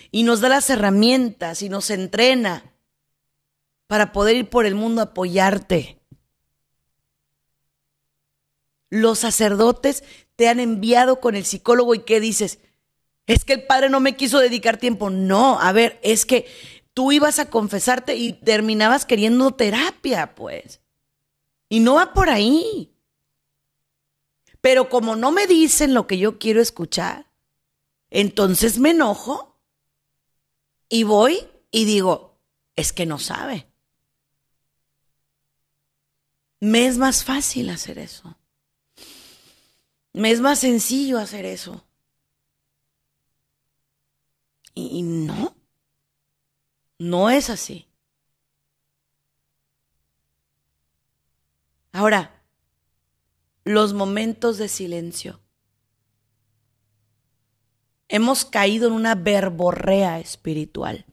[0.10, 2.74] y nos da las herramientas y nos entrena
[3.88, 6.00] para poder ir por el mundo a apoyarte.
[8.90, 10.04] Los sacerdotes
[10.36, 12.60] te han enviado con el psicólogo y ¿qué dices?
[13.26, 15.10] Es que el padre no me quiso dedicar tiempo.
[15.10, 16.46] No, a ver, es que
[16.94, 20.82] tú ibas a confesarte y terminabas queriendo terapia, pues.
[21.70, 22.96] Y no va por ahí.
[24.62, 27.30] Pero como no me dicen lo que yo quiero escuchar,
[28.10, 29.60] entonces me enojo
[30.88, 32.40] y voy y digo,
[32.76, 33.68] es que no sabe.
[36.60, 38.38] Me es más fácil hacer eso.
[40.14, 41.84] Me es más sencillo hacer eso.
[44.76, 45.56] Y, no,
[46.98, 47.88] no es así.
[51.92, 52.44] Ahora,
[53.64, 55.40] los momentos de silencio.
[58.08, 61.06] Hemos caído en una verborrea espiritual.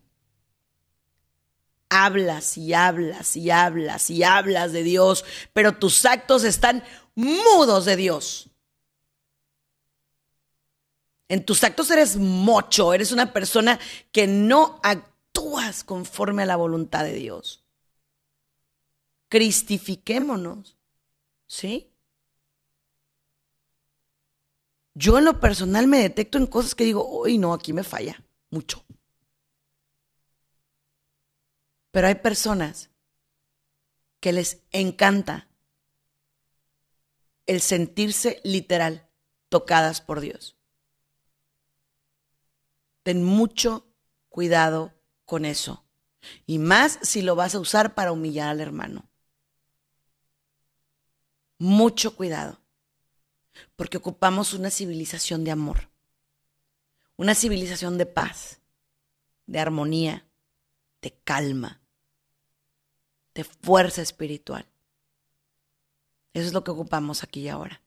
[1.89, 7.97] Hablas y hablas y hablas y hablas de Dios, pero tus actos están mudos de
[7.97, 8.51] Dios.
[11.29, 13.79] En tus actos eres mocho, eres una persona
[14.13, 14.81] que no
[15.31, 17.65] actúas conforme a la voluntad de Dios.
[19.29, 20.77] Cristifiquémonos,
[21.47, 21.93] ¿sí?
[24.95, 28.23] Yo en lo personal me detecto en cosas que digo, uy, no, aquí me falla
[28.51, 28.85] mucho.
[31.93, 32.91] Pero hay personas
[34.19, 35.49] que les encanta
[37.47, 39.09] el sentirse literal
[39.49, 40.57] tocadas por Dios.
[43.03, 43.87] Ten mucho
[44.29, 45.00] cuidado
[45.31, 45.85] con eso.
[46.45, 49.09] Y más si lo vas a usar para humillar al hermano.
[51.57, 52.59] Mucho cuidado.
[53.77, 55.89] Porque ocupamos una civilización de amor.
[57.17, 58.59] Una civilización de paz,
[59.47, 60.27] de armonía,
[61.01, 61.81] de calma,
[63.33, 64.67] de fuerza espiritual.
[66.35, 67.81] Eso es lo que ocupamos aquí y ahora.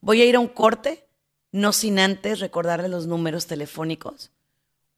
[0.00, 1.06] Voy a ir a un corte
[1.50, 4.30] no sin antes recordarle los números telefónicos.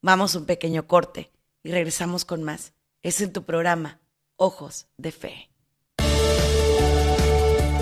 [0.02, 1.30] Vamos un pequeño corte
[1.62, 2.72] y regresamos con más.
[3.02, 4.00] Es en tu programa,
[4.36, 5.50] Ojos de Fe.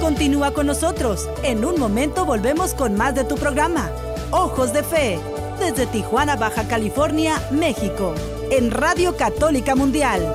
[0.00, 1.28] Continúa con nosotros.
[1.42, 3.90] En un momento volvemos con más de tu programa,
[4.30, 5.20] Ojos de Fe,
[5.58, 8.14] desde Tijuana, Baja California, México,
[8.50, 10.34] en Radio Católica Mundial.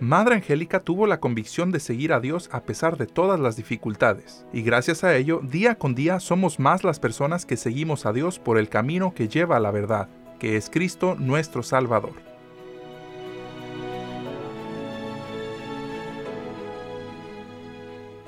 [0.00, 4.44] Madre Angélica tuvo la convicción de seguir a Dios a pesar de todas las dificultades,
[4.52, 8.38] y gracias a ello, día con día somos más las personas que seguimos a Dios
[8.38, 10.08] por el camino que lleva a la verdad,
[10.38, 12.29] que es Cristo nuestro Salvador.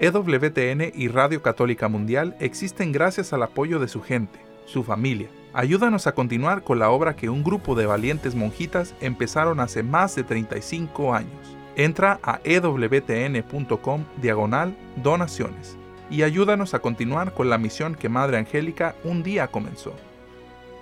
[0.02, 5.28] EWTN y Radio Católica Mundial existen gracias al apoyo de su gente, su familia.
[5.52, 10.16] Ayúdanos a continuar con la obra que un grupo de valientes monjitas empezaron hace más
[10.16, 11.56] de 35 años.
[11.76, 15.76] Entra a ewtn.com diagonal donaciones
[16.10, 19.94] y ayúdanos a continuar con la misión que Madre Angélica un día comenzó.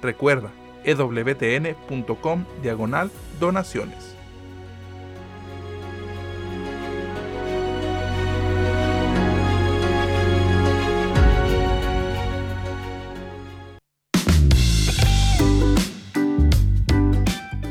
[0.00, 0.50] Recuerda,
[0.84, 4.16] ewtn.com diagonal donaciones.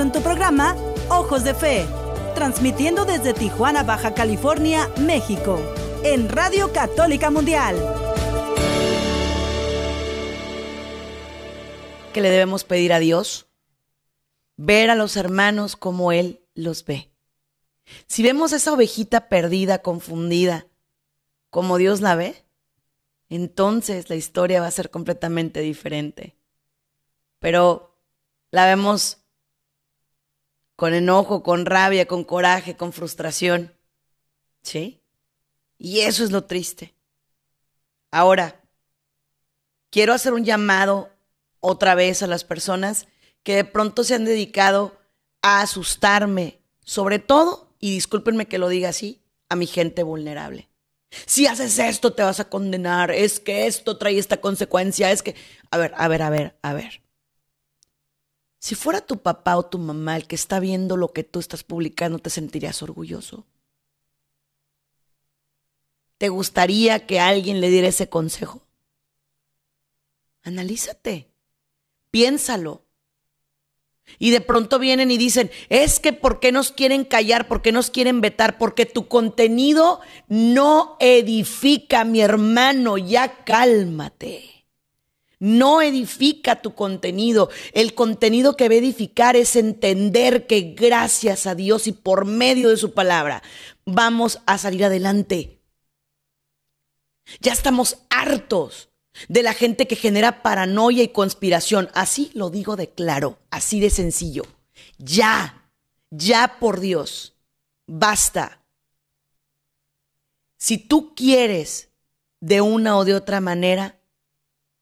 [0.00, 0.74] En tu programa
[1.08, 1.86] Ojos de Fe,
[2.34, 5.60] transmitiendo desde Tijuana, Baja California, México,
[6.02, 7.76] en Radio Católica Mundial.
[12.12, 13.46] ¿Qué le debemos pedir a Dios?
[14.56, 17.12] Ver a los hermanos como Él los ve.
[18.06, 20.66] Si vemos esa ovejita perdida, confundida,
[21.50, 22.44] como Dios la ve,
[23.28, 26.36] entonces la historia va a ser completamente diferente.
[27.38, 27.96] Pero
[28.50, 29.23] la vemos
[30.76, 33.74] con enojo, con rabia, con coraje, con frustración.
[34.62, 35.00] ¿Sí?
[35.78, 36.94] Y eso es lo triste.
[38.10, 38.60] Ahora,
[39.90, 41.10] quiero hacer un llamado
[41.60, 43.06] otra vez a las personas
[43.42, 44.98] que de pronto se han dedicado
[45.42, 50.68] a asustarme, sobre todo, y discúlpenme que lo diga así, a mi gente vulnerable.
[51.26, 55.34] Si haces esto te vas a condenar, es que esto trae esta consecuencia, es que...
[55.70, 57.03] A ver, a ver, a ver, a ver.
[58.64, 61.62] Si fuera tu papá o tu mamá el que está viendo lo que tú estás
[61.62, 63.44] publicando, ¿te sentirías orgulloso?
[66.16, 68.62] ¿Te gustaría que alguien le diera ese consejo?
[70.44, 71.28] Analízate,
[72.10, 72.86] piénsalo.
[74.18, 77.48] Y de pronto vienen y dicen, es que ¿por qué nos quieren callar?
[77.48, 78.56] ¿Por qué nos quieren vetar?
[78.56, 84.53] Porque tu contenido no edifica, mi hermano, ya cálmate
[85.44, 87.50] no edifica tu contenido.
[87.74, 92.70] El contenido que va a edificar es entender que gracias a Dios y por medio
[92.70, 93.42] de su palabra
[93.84, 95.60] vamos a salir adelante.
[97.40, 98.88] Ya estamos hartos
[99.28, 101.90] de la gente que genera paranoia y conspiración.
[101.92, 104.44] Así lo digo de claro, así de sencillo.
[104.96, 105.70] Ya,
[106.08, 107.36] ya por Dios,
[107.86, 108.64] basta.
[110.56, 111.90] Si tú quieres
[112.40, 114.00] de una o de otra manera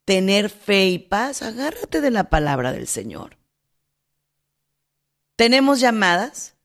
[0.05, 3.37] tener fe y paz, agárrate de la palabra del Señor.
[5.37, 6.57] Tenemos llamadas,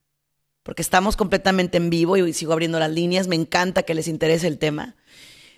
[0.63, 4.47] porque estamos completamente en vivo y sigo abriendo las líneas, me encanta que les interese
[4.47, 4.95] el tema.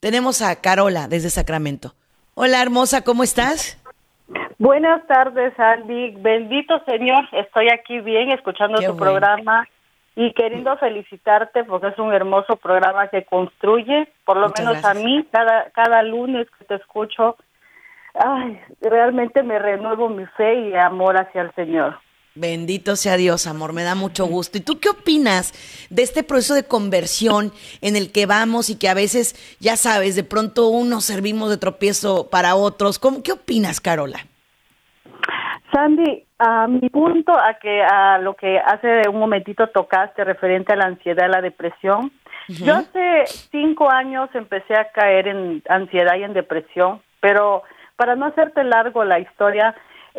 [0.00, 1.92] Tenemos a Carola desde Sacramento.
[2.34, 3.82] Hola, hermosa, ¿cómo estás?
[4.56, 6.14] Buenas tardes, Andy.
[6.18, 9.66] Bendito Señor, estoy aquí bien escuchando tu programa
[10.14, 15.26] y queriendo felicitarte porque es un hermoso programa que construye, por lo menos a mí,
[15.32, 17.36] cada, cada lunes que te escucho,
[18.14, 21.98] ay, realmente me renuevo mi fe y amor hacia el Señor.
[22.38, 24.58] Bendito sea Dios, amor, me da mucho gusto.
[24.58, 25.52] ¿Y tú qué opinas
[25.90, 30.14] de este proceso de conversión en el que vamos y que a veces, ya sabes,
[30.14, 33.00] de pronto unos servimos de tropiezo para otros?
[33.00, 34.20] ¿Cómo, ¿Qué opinas, Carola?
[35.72, 40.76] Sandy, a mi punto, a que a lo que hace un momentito tocaste referente a
[40.76, 42.12] la ansiedad y la depresión,
[42.48, 47.62] yo hace cinco años empecé a caer en ansiedad y en depresión, pero
[47.96, 49.74] para no hacerte largo la historia,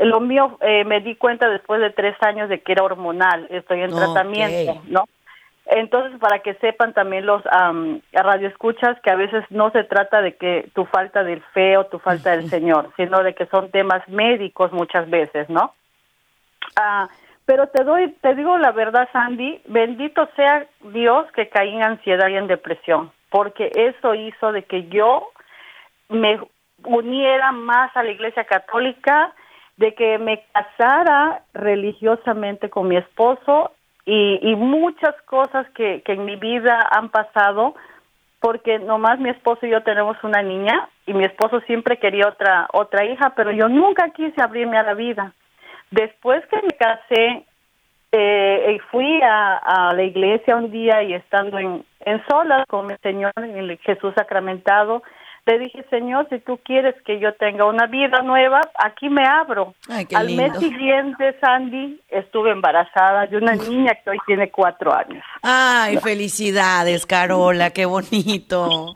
[0.05, 3.81] lo mío eh, me di cuenta después de tres años de que era hormonal, estoy
[3.81, 5.05] en tratamiento, ¿no?
[5.71, 10.35] Entonces, para que sepan también los um, radioescuchas que a veces no se trata de
[10.35, 14.07] que tu falta del fe o tu falta del Señor, sino de que son temas
[14.09, 15.75] médicos muchas veces, ¿no?
[16.75, 17.07] Ah,
[17.45, 22.29] pero te doy, te digo la verdad, Sandy, bendito sea Dios que caí en ansiedad
[22.29, 25.29] y en depresión, porque eso hizo de que yo
[26.09, 26.39] me
[26.83, 29.33] uniera más a la Iglesia Católica,
[29.79, 33.71] de que me casara religiosamente con mi esposo
[34.05, 37.75] y, muchas cosas que, que en mi vida han pasado
[38.41, 42.67] porque nomás mi esposo y yo tenemos una niña y mi esposo siempre quería otra
[42.73, 45.33] otra hija, pero yo nunca quise abrirme a la vida.
[45.91, 47.45] Después que me casé,
[48.11, 53.31] eh, fui a, la iglesia un día y estando en, en solas con el Señor,
[53.37, 55.03] el Jesús sacramentado,
[55.49, 59.73] le dije, Señor, si tú quieres que yo tenga una vida nueva, aquí me abro.
[60.15, 65.23] Al mes siguiente, Sandy, estuve embarazada de una niña que hoy tiene cuatro años.
[65.41, 68.95] Ay, felicidades, Carola, qué bonito.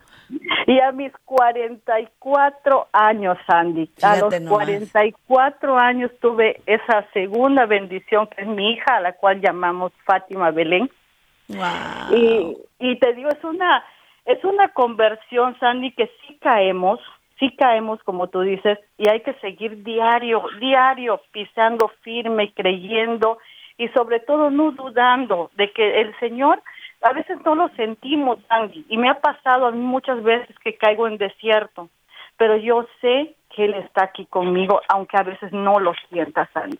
[0.68, 8.44] Y a mis 44 años, Sandy, a los 44 años tuve esa segunda bendición que
[8.44, 10.90] es mi hija, a la cual llamamos Fátima Belén.
[11.48, 12.16] Wow.
[12.16, 13.84] Y, y te digo, es una
[14.26, 17.00] es una conversión, Sandy, que sí caemos,
[17.40, 23.38] sí caemos, como tú dices, y hay que seguir diario, diario, pisando firme, creyendo
[23.78, 26.62] y sobre todo no dudando de que el Señor,
[27.02, 30.76] a veces no lo sentimos, Sandy, y me ha pasado a mí muchas veces que
[30.76, 31.90] caigo en desierto,
[32.38, 36.80] pero yo sé que Él está aquí conmigo, aunque a veces no lo sienta, Sandy.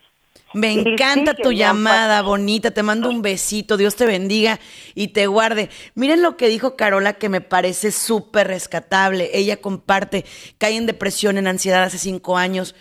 [0.54, 2.72] Me encanta tu llamada, bonita.
[2.72, 3.76] Te mando un besito.
[3.76, 4.60] Dios te bendiga
[4.94, 5.70] y te guarde.
[5.96, 9.32] Miren lo que dijo Carola, que me parece súper rescatable.
[9.34, 10.26] Ella comparte,
[10.60, 12.76] cae en depresión, en ansiedad hace cinco años.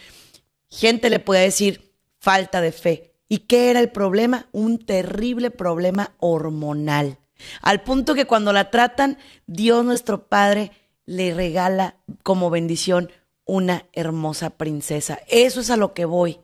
[0.71, 3.15] Gente le puede decir falta de fe.
[3.29, 4.49] ¿Y qué era el problema?
[4.53, 7.19] Un terrible problema hormonal.
[7.63, 10.71] Al punto que cuando la tratan, Dios nuestro Padre
[11.07, 13.11] le regala como bendición
[13.45, 15.19] una hermosa princesa.
[15.29, 16.39] Eso es a lo que voy.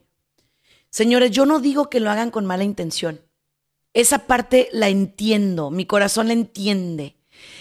[0.99, 3.21] Señores, yo no digo que lo hagan con mala intención.
[3.95, 7.15] Esa parte la entiendo, mi corazón la entiende.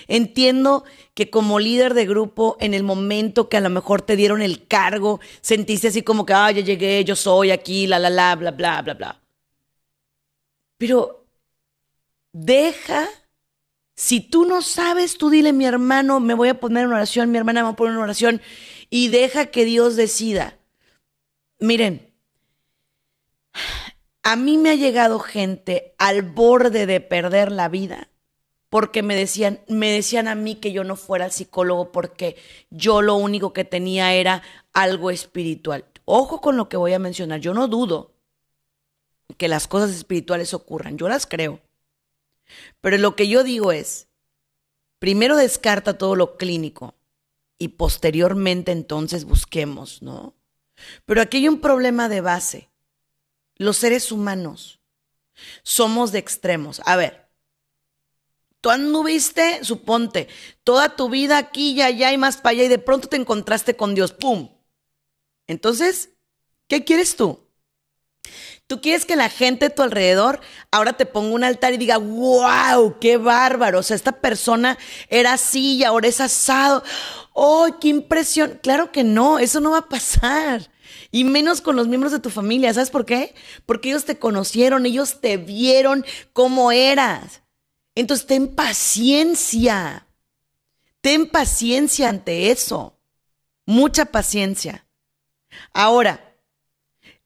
[0.07, 4.41] Entiendo que como líder de grupo, en el momento que a lo mejor te dieron
[4.41, 8.35] el cargo, sentiste así como que, ah, ya llegué, yo soy aquí, la, la, la,
[8.35, 9.21] bla, bla, bla, bla.
[10.79, 11.27] Pero
[12.33, 13.07] deja,
[13.95, 17.37] si tú no sabes, tú dile, mi hermano, me voy a poner en oración, mi
[17.37, 18.41] hermana me va a poner en oración,
[18.89, 20.57] y deja que Dios decida.
[21.59, 22.06] Miren,
[24.27, 28.09] a mí me ha llegado gente al borde de perder la vida
[28.67, 32.35] porque me decían, me decían a mí que yo no fuera psicólogo porque
[32.69, 35.85] yo lo único que tenía era algo espiritual.
[36.03, 38.11] Ojo con lo que voy a mencionar, yo no dudo
[39.37, 41.61] que las cosas espirituales ocurran, yo las creo.
[42.81, 44.09] Pero lo que yo digo es,
[44.99, 46.95] primero descarta todo lo clínico
[47.57, 50.35] y posteriormente entonces busquemos, ¿no?
[51.05, 52.69] Pero aquí hay un problema de base
[53.57, 54.79] los seres humanos
[55.63, 56.81] somos de extremos.
[56.85, 57.29] A ver,
[58.61, 60.27] tú anduviste, suponte,
[60.63, 63.75] toda tu vida aquí y allá y más para allá y de pronto te encontraste
[63.75, 64.49] con Dios, ¡pum!
[65.47, 66.09] Entonces,
[66.67, 67.47] ¿qué quieres tú?
[68.67, 70.41] Tú quieres que la gente a tu alrededor
[70.71, 73.79] ahora te ponga un altar y diga, wow, qué bárbaro.
[73.79, 74.77] O sea, esta persona
[75.07, 76.83] era así y ahora es asado.
[77.31, 78.59] ¡Oh, qué impresión!
[78.61, 80.69] Claro que no, eso no va a pasar.
[81.17, 82.71] Y menos con los miembros de tu familia.
[82.71, 83.33] ¿Sabes por qué?
[83.65, 87.41] Porque ellos te conocieron, ellos te vieron cómo eras.
[87.95, 90.05] Entonces ten paciencia.
[91.01, 92.99] Ten paciencia ante eso.
[93.65, 94.85] Mucha paciencia.
[95.73, 96.37] Ahora,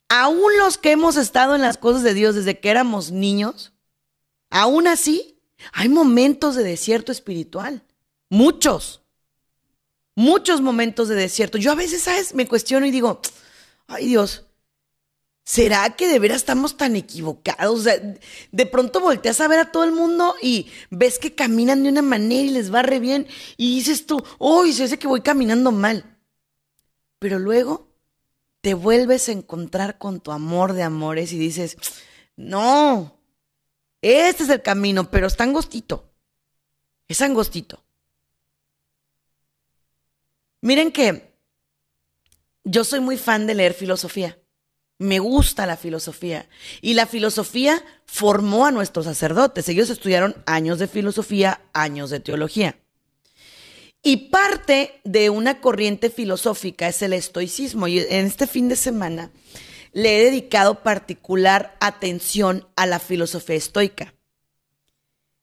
[0.08, 3.74] aún los que hemos estado en las cosas de Dios desde que éramos niños,
[4.50, 5.38] aún así
[5.74, 7.84] hay momentos de desierto espiritual.
[8.30, 9.02] Muchos.
[10.16, 11.58] muchos momentos de desierto.
[11.58, 12.34] Yo a veces, ¿sabes?
[12.34, 13.20] Me cuestiono y digo,
[13.92, 14.46] ay Dios,
[15.44, 17.86] ¿será que de veras estamos tan equivocados?
[18.52, 22.02] de pronto volteas a ver a todo el mundo y ves que caminan de una
[22.02, 23.28] manera y les va re bien
[23.58, 26.18] y dices tú, uy, se dice que voy caminando mal.
[27.20, 27.88] Pero luego
[28.62, 31.78] te vuelves a encontrar con tu amor de amores y dices,
[32.36, 33.20] no,
[34.02, 36.10] este es el camino, pero está angostito.
[37.08, 37.84] Es angostito.
[40.62, 41.31] Miren que
[42.64, 44.38] yo soy muy fan de leer filosofía.
[44.98, 46.48] Me gusta la filosofía.
[46.82, 49.68] Y la filosofía formó a nuestros sacerdotes.
[49.68, 52.78] Ellos estudiaron años de filosofía, años de teología.
[54.04, 57.88] Y parte de una corriente filosófica es el estoicismo.
[57.88, 59.32] Y en este fin de semana
[59.92, 64.14] le he dedicado particular atención a la filosofía estoica.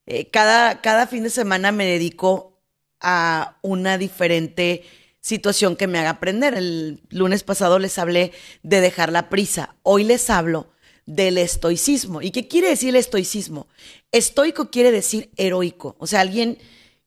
[0.05, 2.59] Eh, cada, cada fin de semana me dedico
[2.99, 4.83] a una diferente
[5.21, 6.53] situación que me haga aprender.
[6.53, 8.31] El lunes pasado les hablé
[8.63, 9.75] de dejar la prisa.
[9.83, 10.69] Hoy les hablo
[11.05, 12.21] del estoicismo.
[12.21, 13.67] ¿Y qué quiere decir el estoicismo?
[14.11, 16.57] Estoico quiere decir heroico, o sea, alguien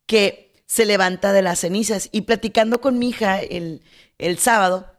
[0.07, 2.09] que se levanta de las cenizas.
[2.13, 3.83] Y platicando con mi hija el,
[4.19, 4.91] el sábado,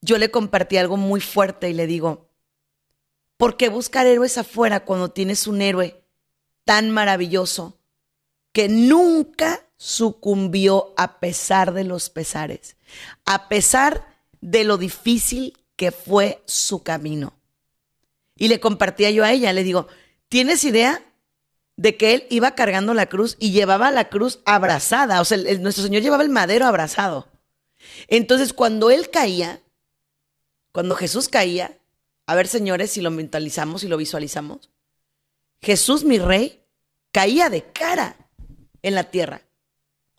[0.00, 2.28] yo le compartí algo muy fuerte y le digo,
[3.36, 6.04] ¿por qué buscar héroes afuera cuando tienes un héroe
[6.64, 7.80] tan maravilloso
[8.52, 12.76] que nunca sucumbió a pesar de los pesares,
[13.24, 17.32] a pesar de lo difícil que fue su camino.
[18.36, 19.88] Y le compartía yo a ella, le digo,
[20.28, 21.02] ¿tienes idea
[21.76, 25.18] de que él iba cargando la cruz y llevaba la cruz abrazada?
[25.22, 27.28] O sea, nuestro Señor llevaba el madero abrazado.
[28.06, 29.62] Entonces, cuando él caía,
[30.72, 31.78] cuando Jesús caía,
[32.26, 34.68] a ver señores si lo mentalizamos y lo visualizamos,
[35.62, 36.62] Jesús mi rey
[37.12, 38.28] caía de cara
[38.82, 39.40] en la tierra.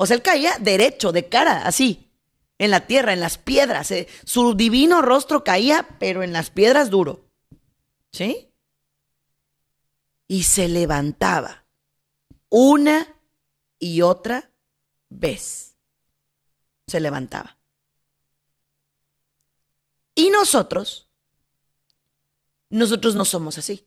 [0.02, 2.10] O sea, él caía derecho, de cara, así,
[2.58, 3.92] en la tierra, en las piedras.
[3.92, 7.30] Eh, su divino rostro caía, pero en las piedras duro.
[8.12, 8.52] ¿Sí?
[10.28, 11.68] Y se levantaba
[12.50, 13.16] una
[13.78, 14.50] y otra
[15.10, 15.78] vez.
[16.88, 17.60] Se levantaba.
[20.16, 21.12] Y nosotros,
[22.72, 23.86] nosotros no somos así.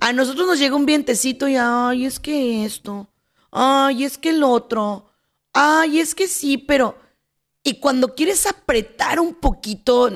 [0.00, 3.11] A nosotros nos llega un vientecito y, ay, es que esto,
[3.52, 5.10] ay, es que el otro,
[5.52, 6.98] ay, es que sí, pero...
[7.62, 10.10] Y cuando quieres apretar un poquito,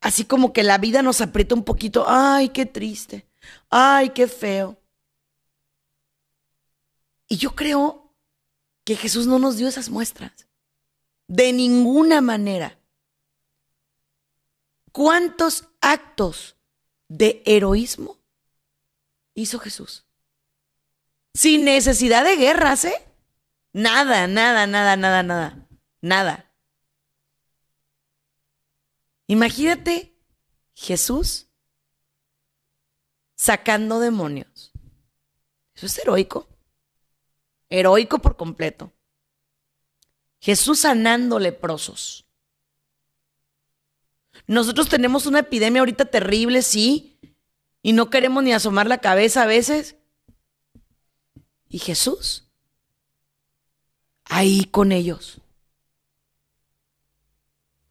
[0.00, 3.26] así como que la vida nos aprieta un poquito, ay, qué triste,
[3.70, 4.78] ay, qué feo.
[7.26, 8.14] Y yo creo
[8.84, 10.46] que Jesús no nos dio esas muestras.
[11.26, 12.78] De ninguna manera.
[14.92, 16.54] ¿Cuántos actos
[17.08, 18.18] de heroísmo
[19.34, 20.03] hizo Jesús?
[21.34, 22.94] Sin necesidad de guerras, ¿eh?
[23.72, 25.68] Nada, nada, nada, nada, nada.
[26.00, 26.52] Nada.
[29.26, 30.16] Imagínate
[30.74, 31.48] Jesús
[33.34, 34.72] sacando demonios.
[35.74, 36.48] Eso es heroico.
[37.68, 38.92] Heroico por completo.
[40.40, 42.26] Jesús sanando leprosos.
[44.46, 47.18] Nosotros tenemos una epidemia ahorita terrible, sí,
[47.82, 49.96] y no queremos ni asomar la cabeza a veces.
[51.74, 52.44] Y Jesús,
[54.26, 55.40] ahí con ellos.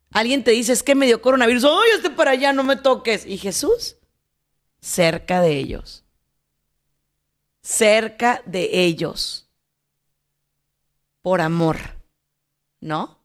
[0.10, 3.26] Alguien te dice, es que me dio coronavirus, ¡ay, esté para allá, no me toques!
[3.26, 3.98] Y Jesús,
[4.80, 6.06] cerca de ellos.
[7.62, 9.50] Cerca de ellos.
[11.22, 11.78] Por amor,
[12.80, 13.20] ¿no?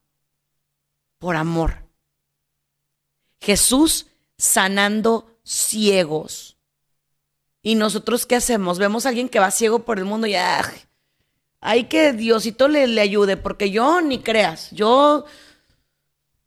[1.20, 1.84] Por amor.
[3.40, 6.57] Jesús sanando ciegos.
[7.62, 8.78] ¿Y nosotros qué hacemos?
[8.78, 10.62] Vemos a alguien que va ciego por el mundo y ah,
[11.60, 15.24] hay que Diosito le, le ayude, porque yo ni creas, yo,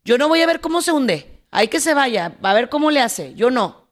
[0.04, 1.44] yo no voy a ver cómo se hunde.
[1.50, 3.34] Hay que se vaya, a ver cómo le hace.
[3.34, 3.90] Yo no.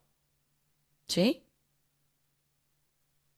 [1.08, 1.44] ¿Sí?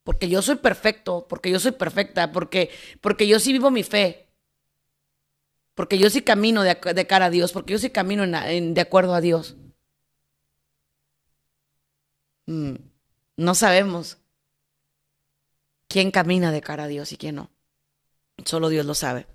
[0.05, 2.70] Porque yo soy perfecto, porque yo soy perfecta, porque,
[3.01, 4.28] porque yo sí vivo mi fe.
[5.74, 9.20] Porque yo sí camino de, cara a Dios, porque yo sí camino de acuerdo a
[9.20, 9.57] Dios.
[12.47, 12.91] Mm
[13.37, 14.18] no sabemos
[15.89, 17.51] quién camina de cara a Dios y quién no.
[18.45, 19.26] Solo Dios lo sabe.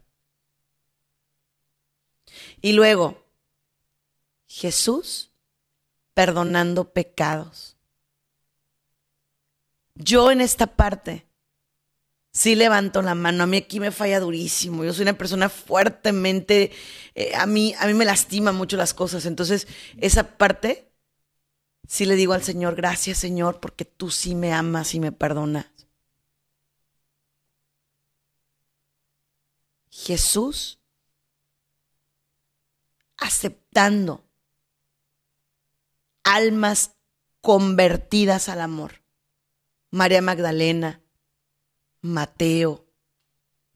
[2.61, 3.25] Y luego,
[4.47, 5.31] Jesús
[6.13, 7.77] perdonando pecados.
[9.93, 11.27] Yo en esta parte
[12.31, 13.43] sí levanto la mano.
[13.43, 14.83] A mí aquí me falla durísimo.
[14.83, 16.71] Yo soy una persona fuertemente,
[17.13, 19.25] eh, a, mí, a mí me lastima mucho las cosas.
[19.25, 19.67] Entonces,
[19.97, 20.91] esa parte
[21.87, 25.65] si le digo al Señor, gracias Señor, porque tú sí me amas y me perdonas.
[29.89, 30.79] Jesús
[33.17, 34.23] aceptando
[36.23, 36.91] almas
[37.41, 39.01] convertidas al amor.
[39.89, 41.01] María Magdalena,
[42.01, 42.85] Mateo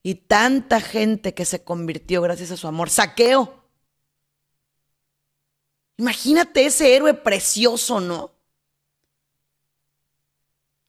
[0.03, 2.89] y tanta gente que se convirtió gracias a su amor.
[2.89, 3.60] Saqueo.
[6.01, 8.31] Imagínate ese héroe precioso, ¿no?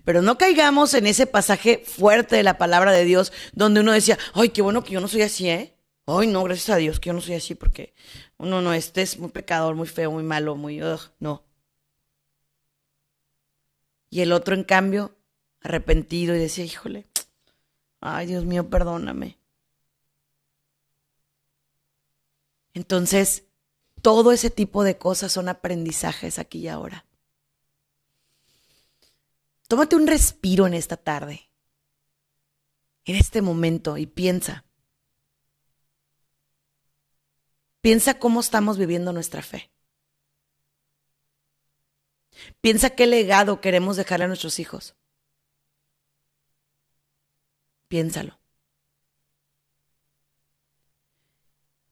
[0.05, 4.19] Pero no caigamos en ese pasaje fuerte de la palabra de Dios donde uno decía,
[4.35, 5.75] ay, qué bueno que yo no soy así, ¿eh?
[6.05, 7.95] Ay, no, gracias a Dios que yo no soy así porque
[8.37, 10.83] uno no, este es muy pecador, muy feo, muy malo, muy,
[11.19, 11.45] no.
[14.11, 15.17] Y el otro, en cambio,
[15.63, 17.07] arrepentido y decía, híjole,
[18.03, 19.39] ay, Dios mío, perdóname.
[22.75, 23.45] Entonces,
[24.03, 27.07] todo ese tipo de cosas son aprendizajes aquí y ahora.
[29.69, 31.49] Tómate un respiro en esta tarde,
[33.07, 34.65] en este momento, y piensa.
[37.81, 39.71] Piensa cómo estamos viviendo nuestra fe.
[42.61, 44.97] Piensa qué legado queremos dejarle a nuestros hijos.
[47.89, 48.39] Piénsalo.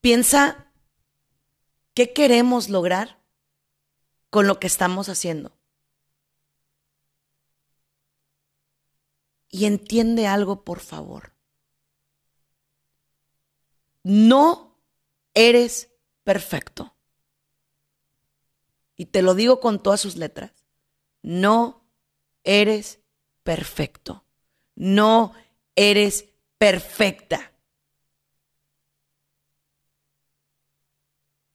[0.01, 0.72] Piensa
[1.93, 3.21] qué queremos lograr
[4.29, 5.57] con lo que estamos haciendo.
[9.49, 11.33] Y entiende algo, por favor.
[14.01, 14.79] No
[15.35, 15.91] eres
[16.23, 16.95] perfecto.
[18.95, 20.65] Y te lo digo con todas sus letras.
[21.21, 21.87] No
[22.43, 22.99] eres
[23.43, 24.25] perfecto.
[24.75, 25.33] No
[25.75, 26.25] eres
[26.57, 27.52] perfecta.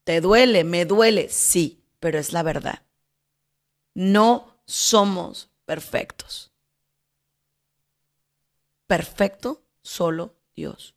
[0.08, 0.64] ¿Te duele?
[0.64, 1.28] ¿Me duele?
[1.28, 2.80] Sí, pero es la verdad.
[3.92, 6.50] No somos perfectos
[8.88, 10.96] perfecto solo Dios.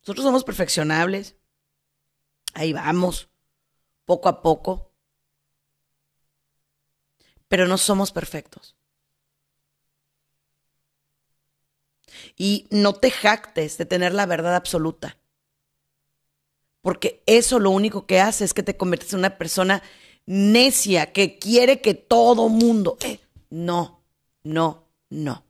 [0.00, 1.36] Nosotros somos perfeccionables.
[2.54, 3.28] Ahí vamos,
[4.04, 4.92] poco a poco.
[7.48, 8.76] Pero no somos perfectos.
[12.36, 15.21] Y no te jactes de tener la verdad absoluta.
[16.82, 19.82] Porque eso lo único que hace es que te conviertes en una persona
[20.26, 22.98] necia que quiere que todo mundo...
[23.00, 23.20] Eh,
[23.50, 24.02] no,
[24.42, 25.44] no, no.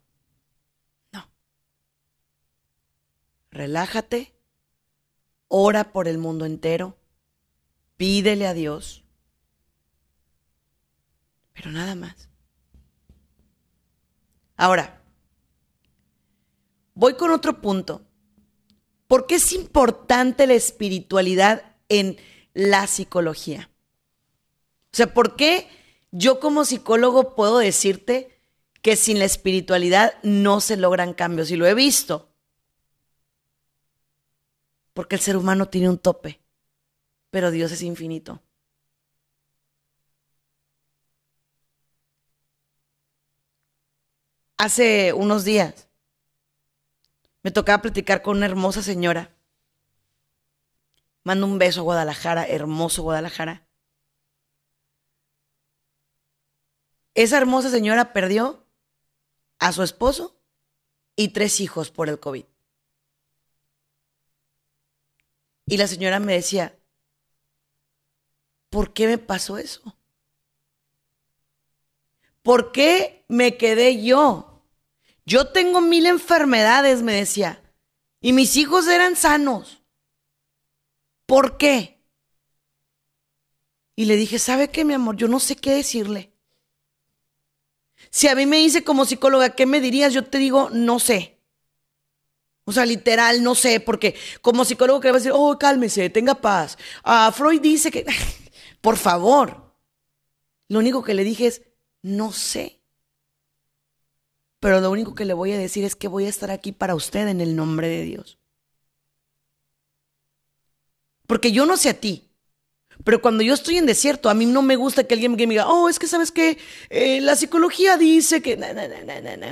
[1.12, 1.28] No.
[3.50, 4.34] Relájate,
[5.48, 6.98] ora por el mundo entero,
[7.96, 9.04] pídele a Dios,
[11.52, 12.28] pero nada más.
[14.56, 15.02] Ahora,
[16.94, 18.04] voy con otro punto.
[19.12, 22.16] ¿Por qué es importante la espiritualidad en
[22.54, 23.68] la psicología?
[24.86, 25.68] O sea, ¿por qué
[26.12, 28.40] yo como psicólogo puedo decirte
[28.80, 31.50] que sin la espiritualidad no se logran cambios.
[31.50, 32.30] Y lo he visto.
[34.94, 36.40] Porque el ser humano tiene un tope,
[37.28, 38.40] pero Dios es infinito.
[44.56, 45.86] Hace unos días
[47.42, 49.34] me tocaba platicar con una hermosa señora.
[51.24, 53.66] Mando un beso a Guadalajara, hermoso Guadalajara.
[57.14, 58.66] Esa hermosa señora perdió
[59.58, 60.40] a su esposo
[61.14, 62.44] y tres hijos por el COVID.
[65.66, 66.78] Y la señora me decía,
[68.70, 69.96] ¿por qué me pasó eso?
[72.42, 74.51] ¿Por qué me quedé yo?
[75.32, 77.62] Yo tengo mil enfermedades, me decía,
[78.20, 79.82] y mis hijos eran sanos.
[81.24, 82.04] ¿Por qué?
[83.96, 85.16] Y le dije, ¿sabe qué, mi amor?
[85.16, 86.34] Yo no sé qué decirle.
[88.10, 90.12] Si a mí me dice como psicóloga, ¿qué me dirías?
[90.12, 91.40] Yo te digo, no sé.
[92.64, 96.34] O sea, literal, no sé, porque como psicólogo que va a decir, oh, cálmese, tenga
[96.34, 96.76] paz.
[97.04, 98.04] Ah, Freud dice que,
[98.82, 99.74] por favor.
[100.68, 101.62] Lo único que le dije es,
[102.02, 102.81] no sé.
[104.62, 106.94] Pero lo único que le voy a decir es que voy a estar aquí para
[106.94, 108.38] usted en el nombre de Dios.
[111.26, 112.30] Porque yo no sé a ti.
[113.02, 115.68] Pero cuando yo estoy en desierto, a mí no me gusta que alguien me diga,
[115.68, 116.58] oh, es que sabes que
[117.20, 118.56] la psicología dice que...
[118.56, 118.82] No, no,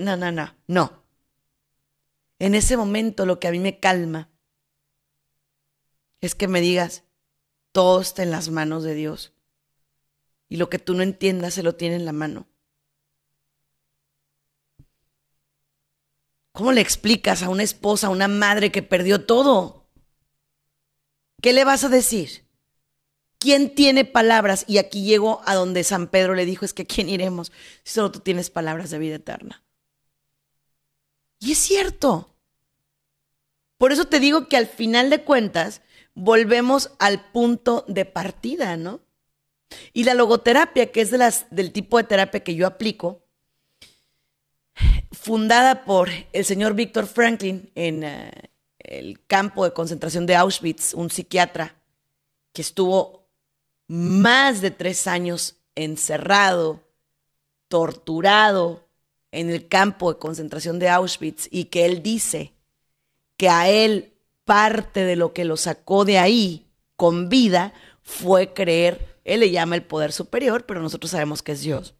[0.00, 0.54] no, no, no.
[0.68, 1.02] No.
[2.38, 4.30] En ese momento lo que a mí me calma
[6.20, 7.02] es que me digas,
[7.72, 9.32] todo está en las manos de Dios.
[10.48, 12.46] Y lo que tú no entiendas se lo tiene en la mano.
[16.52, 19.88] ¿Cómo le explicas a una esposa, a una madre que perdió todo?
[21.40, 22.44] ¿Qué le vas a decir?
[23.38, 24.64] ¿Quién tiene palabras?
[24.68, 27.52] Y aquí llego a donde San Pedro le dijo, es que ¿quién iremos
[27.84, 29.62] si solo tú tienes palabras de vida eterna?
[31.38, 32.36] Y es cierto.
[33.78, 35.80] Por eso te digo que al final de cuentas
[36.14, 39.00] volvemos al punto de partida, ¿no?
[39.94, 41.10] Y la logoterapia, que es
[41.50, 43.24] del tipo de terapia que yo aplico,
[45.20, 48.30] fundada por el señor Víctor Franklin en eh,
[48.78, 51.76] el campo de concentración de Auschwitz, un psiquiatra
[52.52, 53.28] que estuvo
[53.86, 56.80] más de tres años encerrado,
[57.68, 58.88] torturado
[59.30, 62.54] en el campo de concentración de Auschwitz y que él dice
[63.36, 64.14] que a él
[64.44, 66.66] parte de lo que lo sacó de ahí
[66.96, 71.60] con vida fue creer, él le llama el poder superior, pero nosotros sabemos que es
[71.60, 71.94] Dios.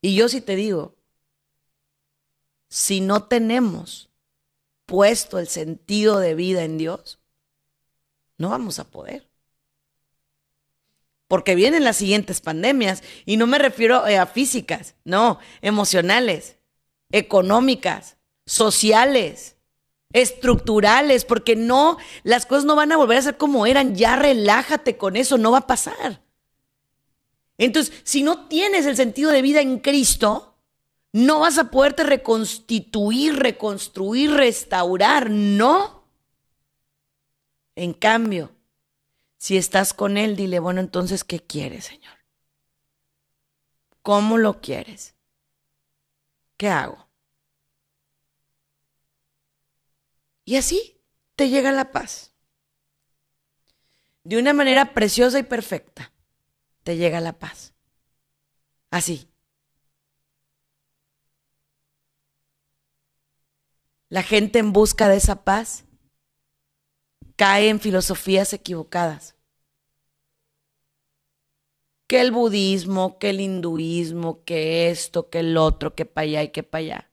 [0.00, 0.94] Y yo sí te digo,
[2.68, 4.10] si no tenemos
[4.86, 7.18] puesto el sentido de vida en Dios,
[8.38, 9.28] no vamos a poder.
[11.28, 16.56] Porque vienen las siguientes pandemias, y no me refiero a físicas, no, emocionales,
[17.12, 19.56] económicas, sociales,
[20.12, 24.96] estructurales, porque no, las cosas no van a volver a ser como eran, ya relájate
[24.96, 26.22] con eso, no va a pasar.
[27.60, 30.56] Entonces, si no tienes el sentido de vida en Cristo,
[31.12, 36.08] no vas a poderte reconstituir, reconstruir, restaurar, no.
[37.76, 38.50] En cambio,
[39.36, 42.16] si estás con Él, dile, bueno, entonces, ¿qué quieres, Señor?
[44.00, 45.14] ¿Cómo lo quieres?
[46.56, 47.08] ¿Qué hago?
[50.46, 50.98] Y así
[51.36, 52.32] te llega la paz.
[54.24, 56.10] De una manera preciosa y perfecta,
[56.82, 57.74] te llega la paz.
[58.90, 59.28] Así.
[64.08, 65.84] La gente en busca de esa paz
[67.36, 69.36] cae en filosofías equivocadas.
[72.06, 76.48] Que el budismo, que el hinduismo, que esto, que el otro, que para allá y
[76.50, 77.10] que para allá.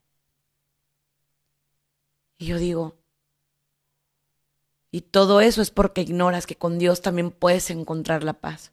[2.40, 2.98] Y yo digo,
[4.92, 8.72] y todo eso es porque ignoras que con Dios también puedes encontrar la paz.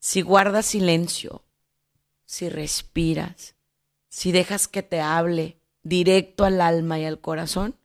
[0.00, 1.44] Si guardas silencio,
[2.24, 3.54] si respiras,
[4.08, 7.76] si dejas que te hable directo al alma y al corazón,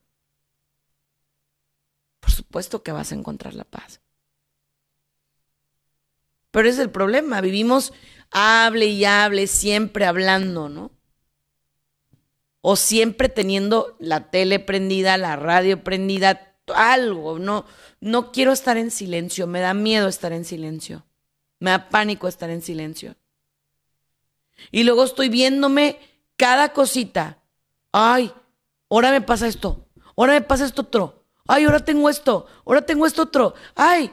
[2.20, 4.02] por supuesto que vas a encontrar la paz.
[6.50, 7.94] Pero es el problema, vivimos
[8.32, 10.96] hable y hable, siempre hablando, ¿no?
[12.68, 17.38] o siempre teniendo la tele prendida, la radio prendida, algo.
[17.38, 17.64] No,
[18.00, 21.06] no quiero estar en silencio, me da miedo estar en silencio,
[21.60, 23.16] me da pánico estar en silencio.
[24.72, 26.00] Y luego estoy viéndome
[26.38, 27.42] cada cosita.
[27.92, 28.32] Ay,
[28.90, 31.24] ahora me pasa esto, ahora me pasa esto otro.
[31.48, 33.54] Ay, ahora tengo esto, ahora tengo esto otro.
[33.76, 34.12] Ay.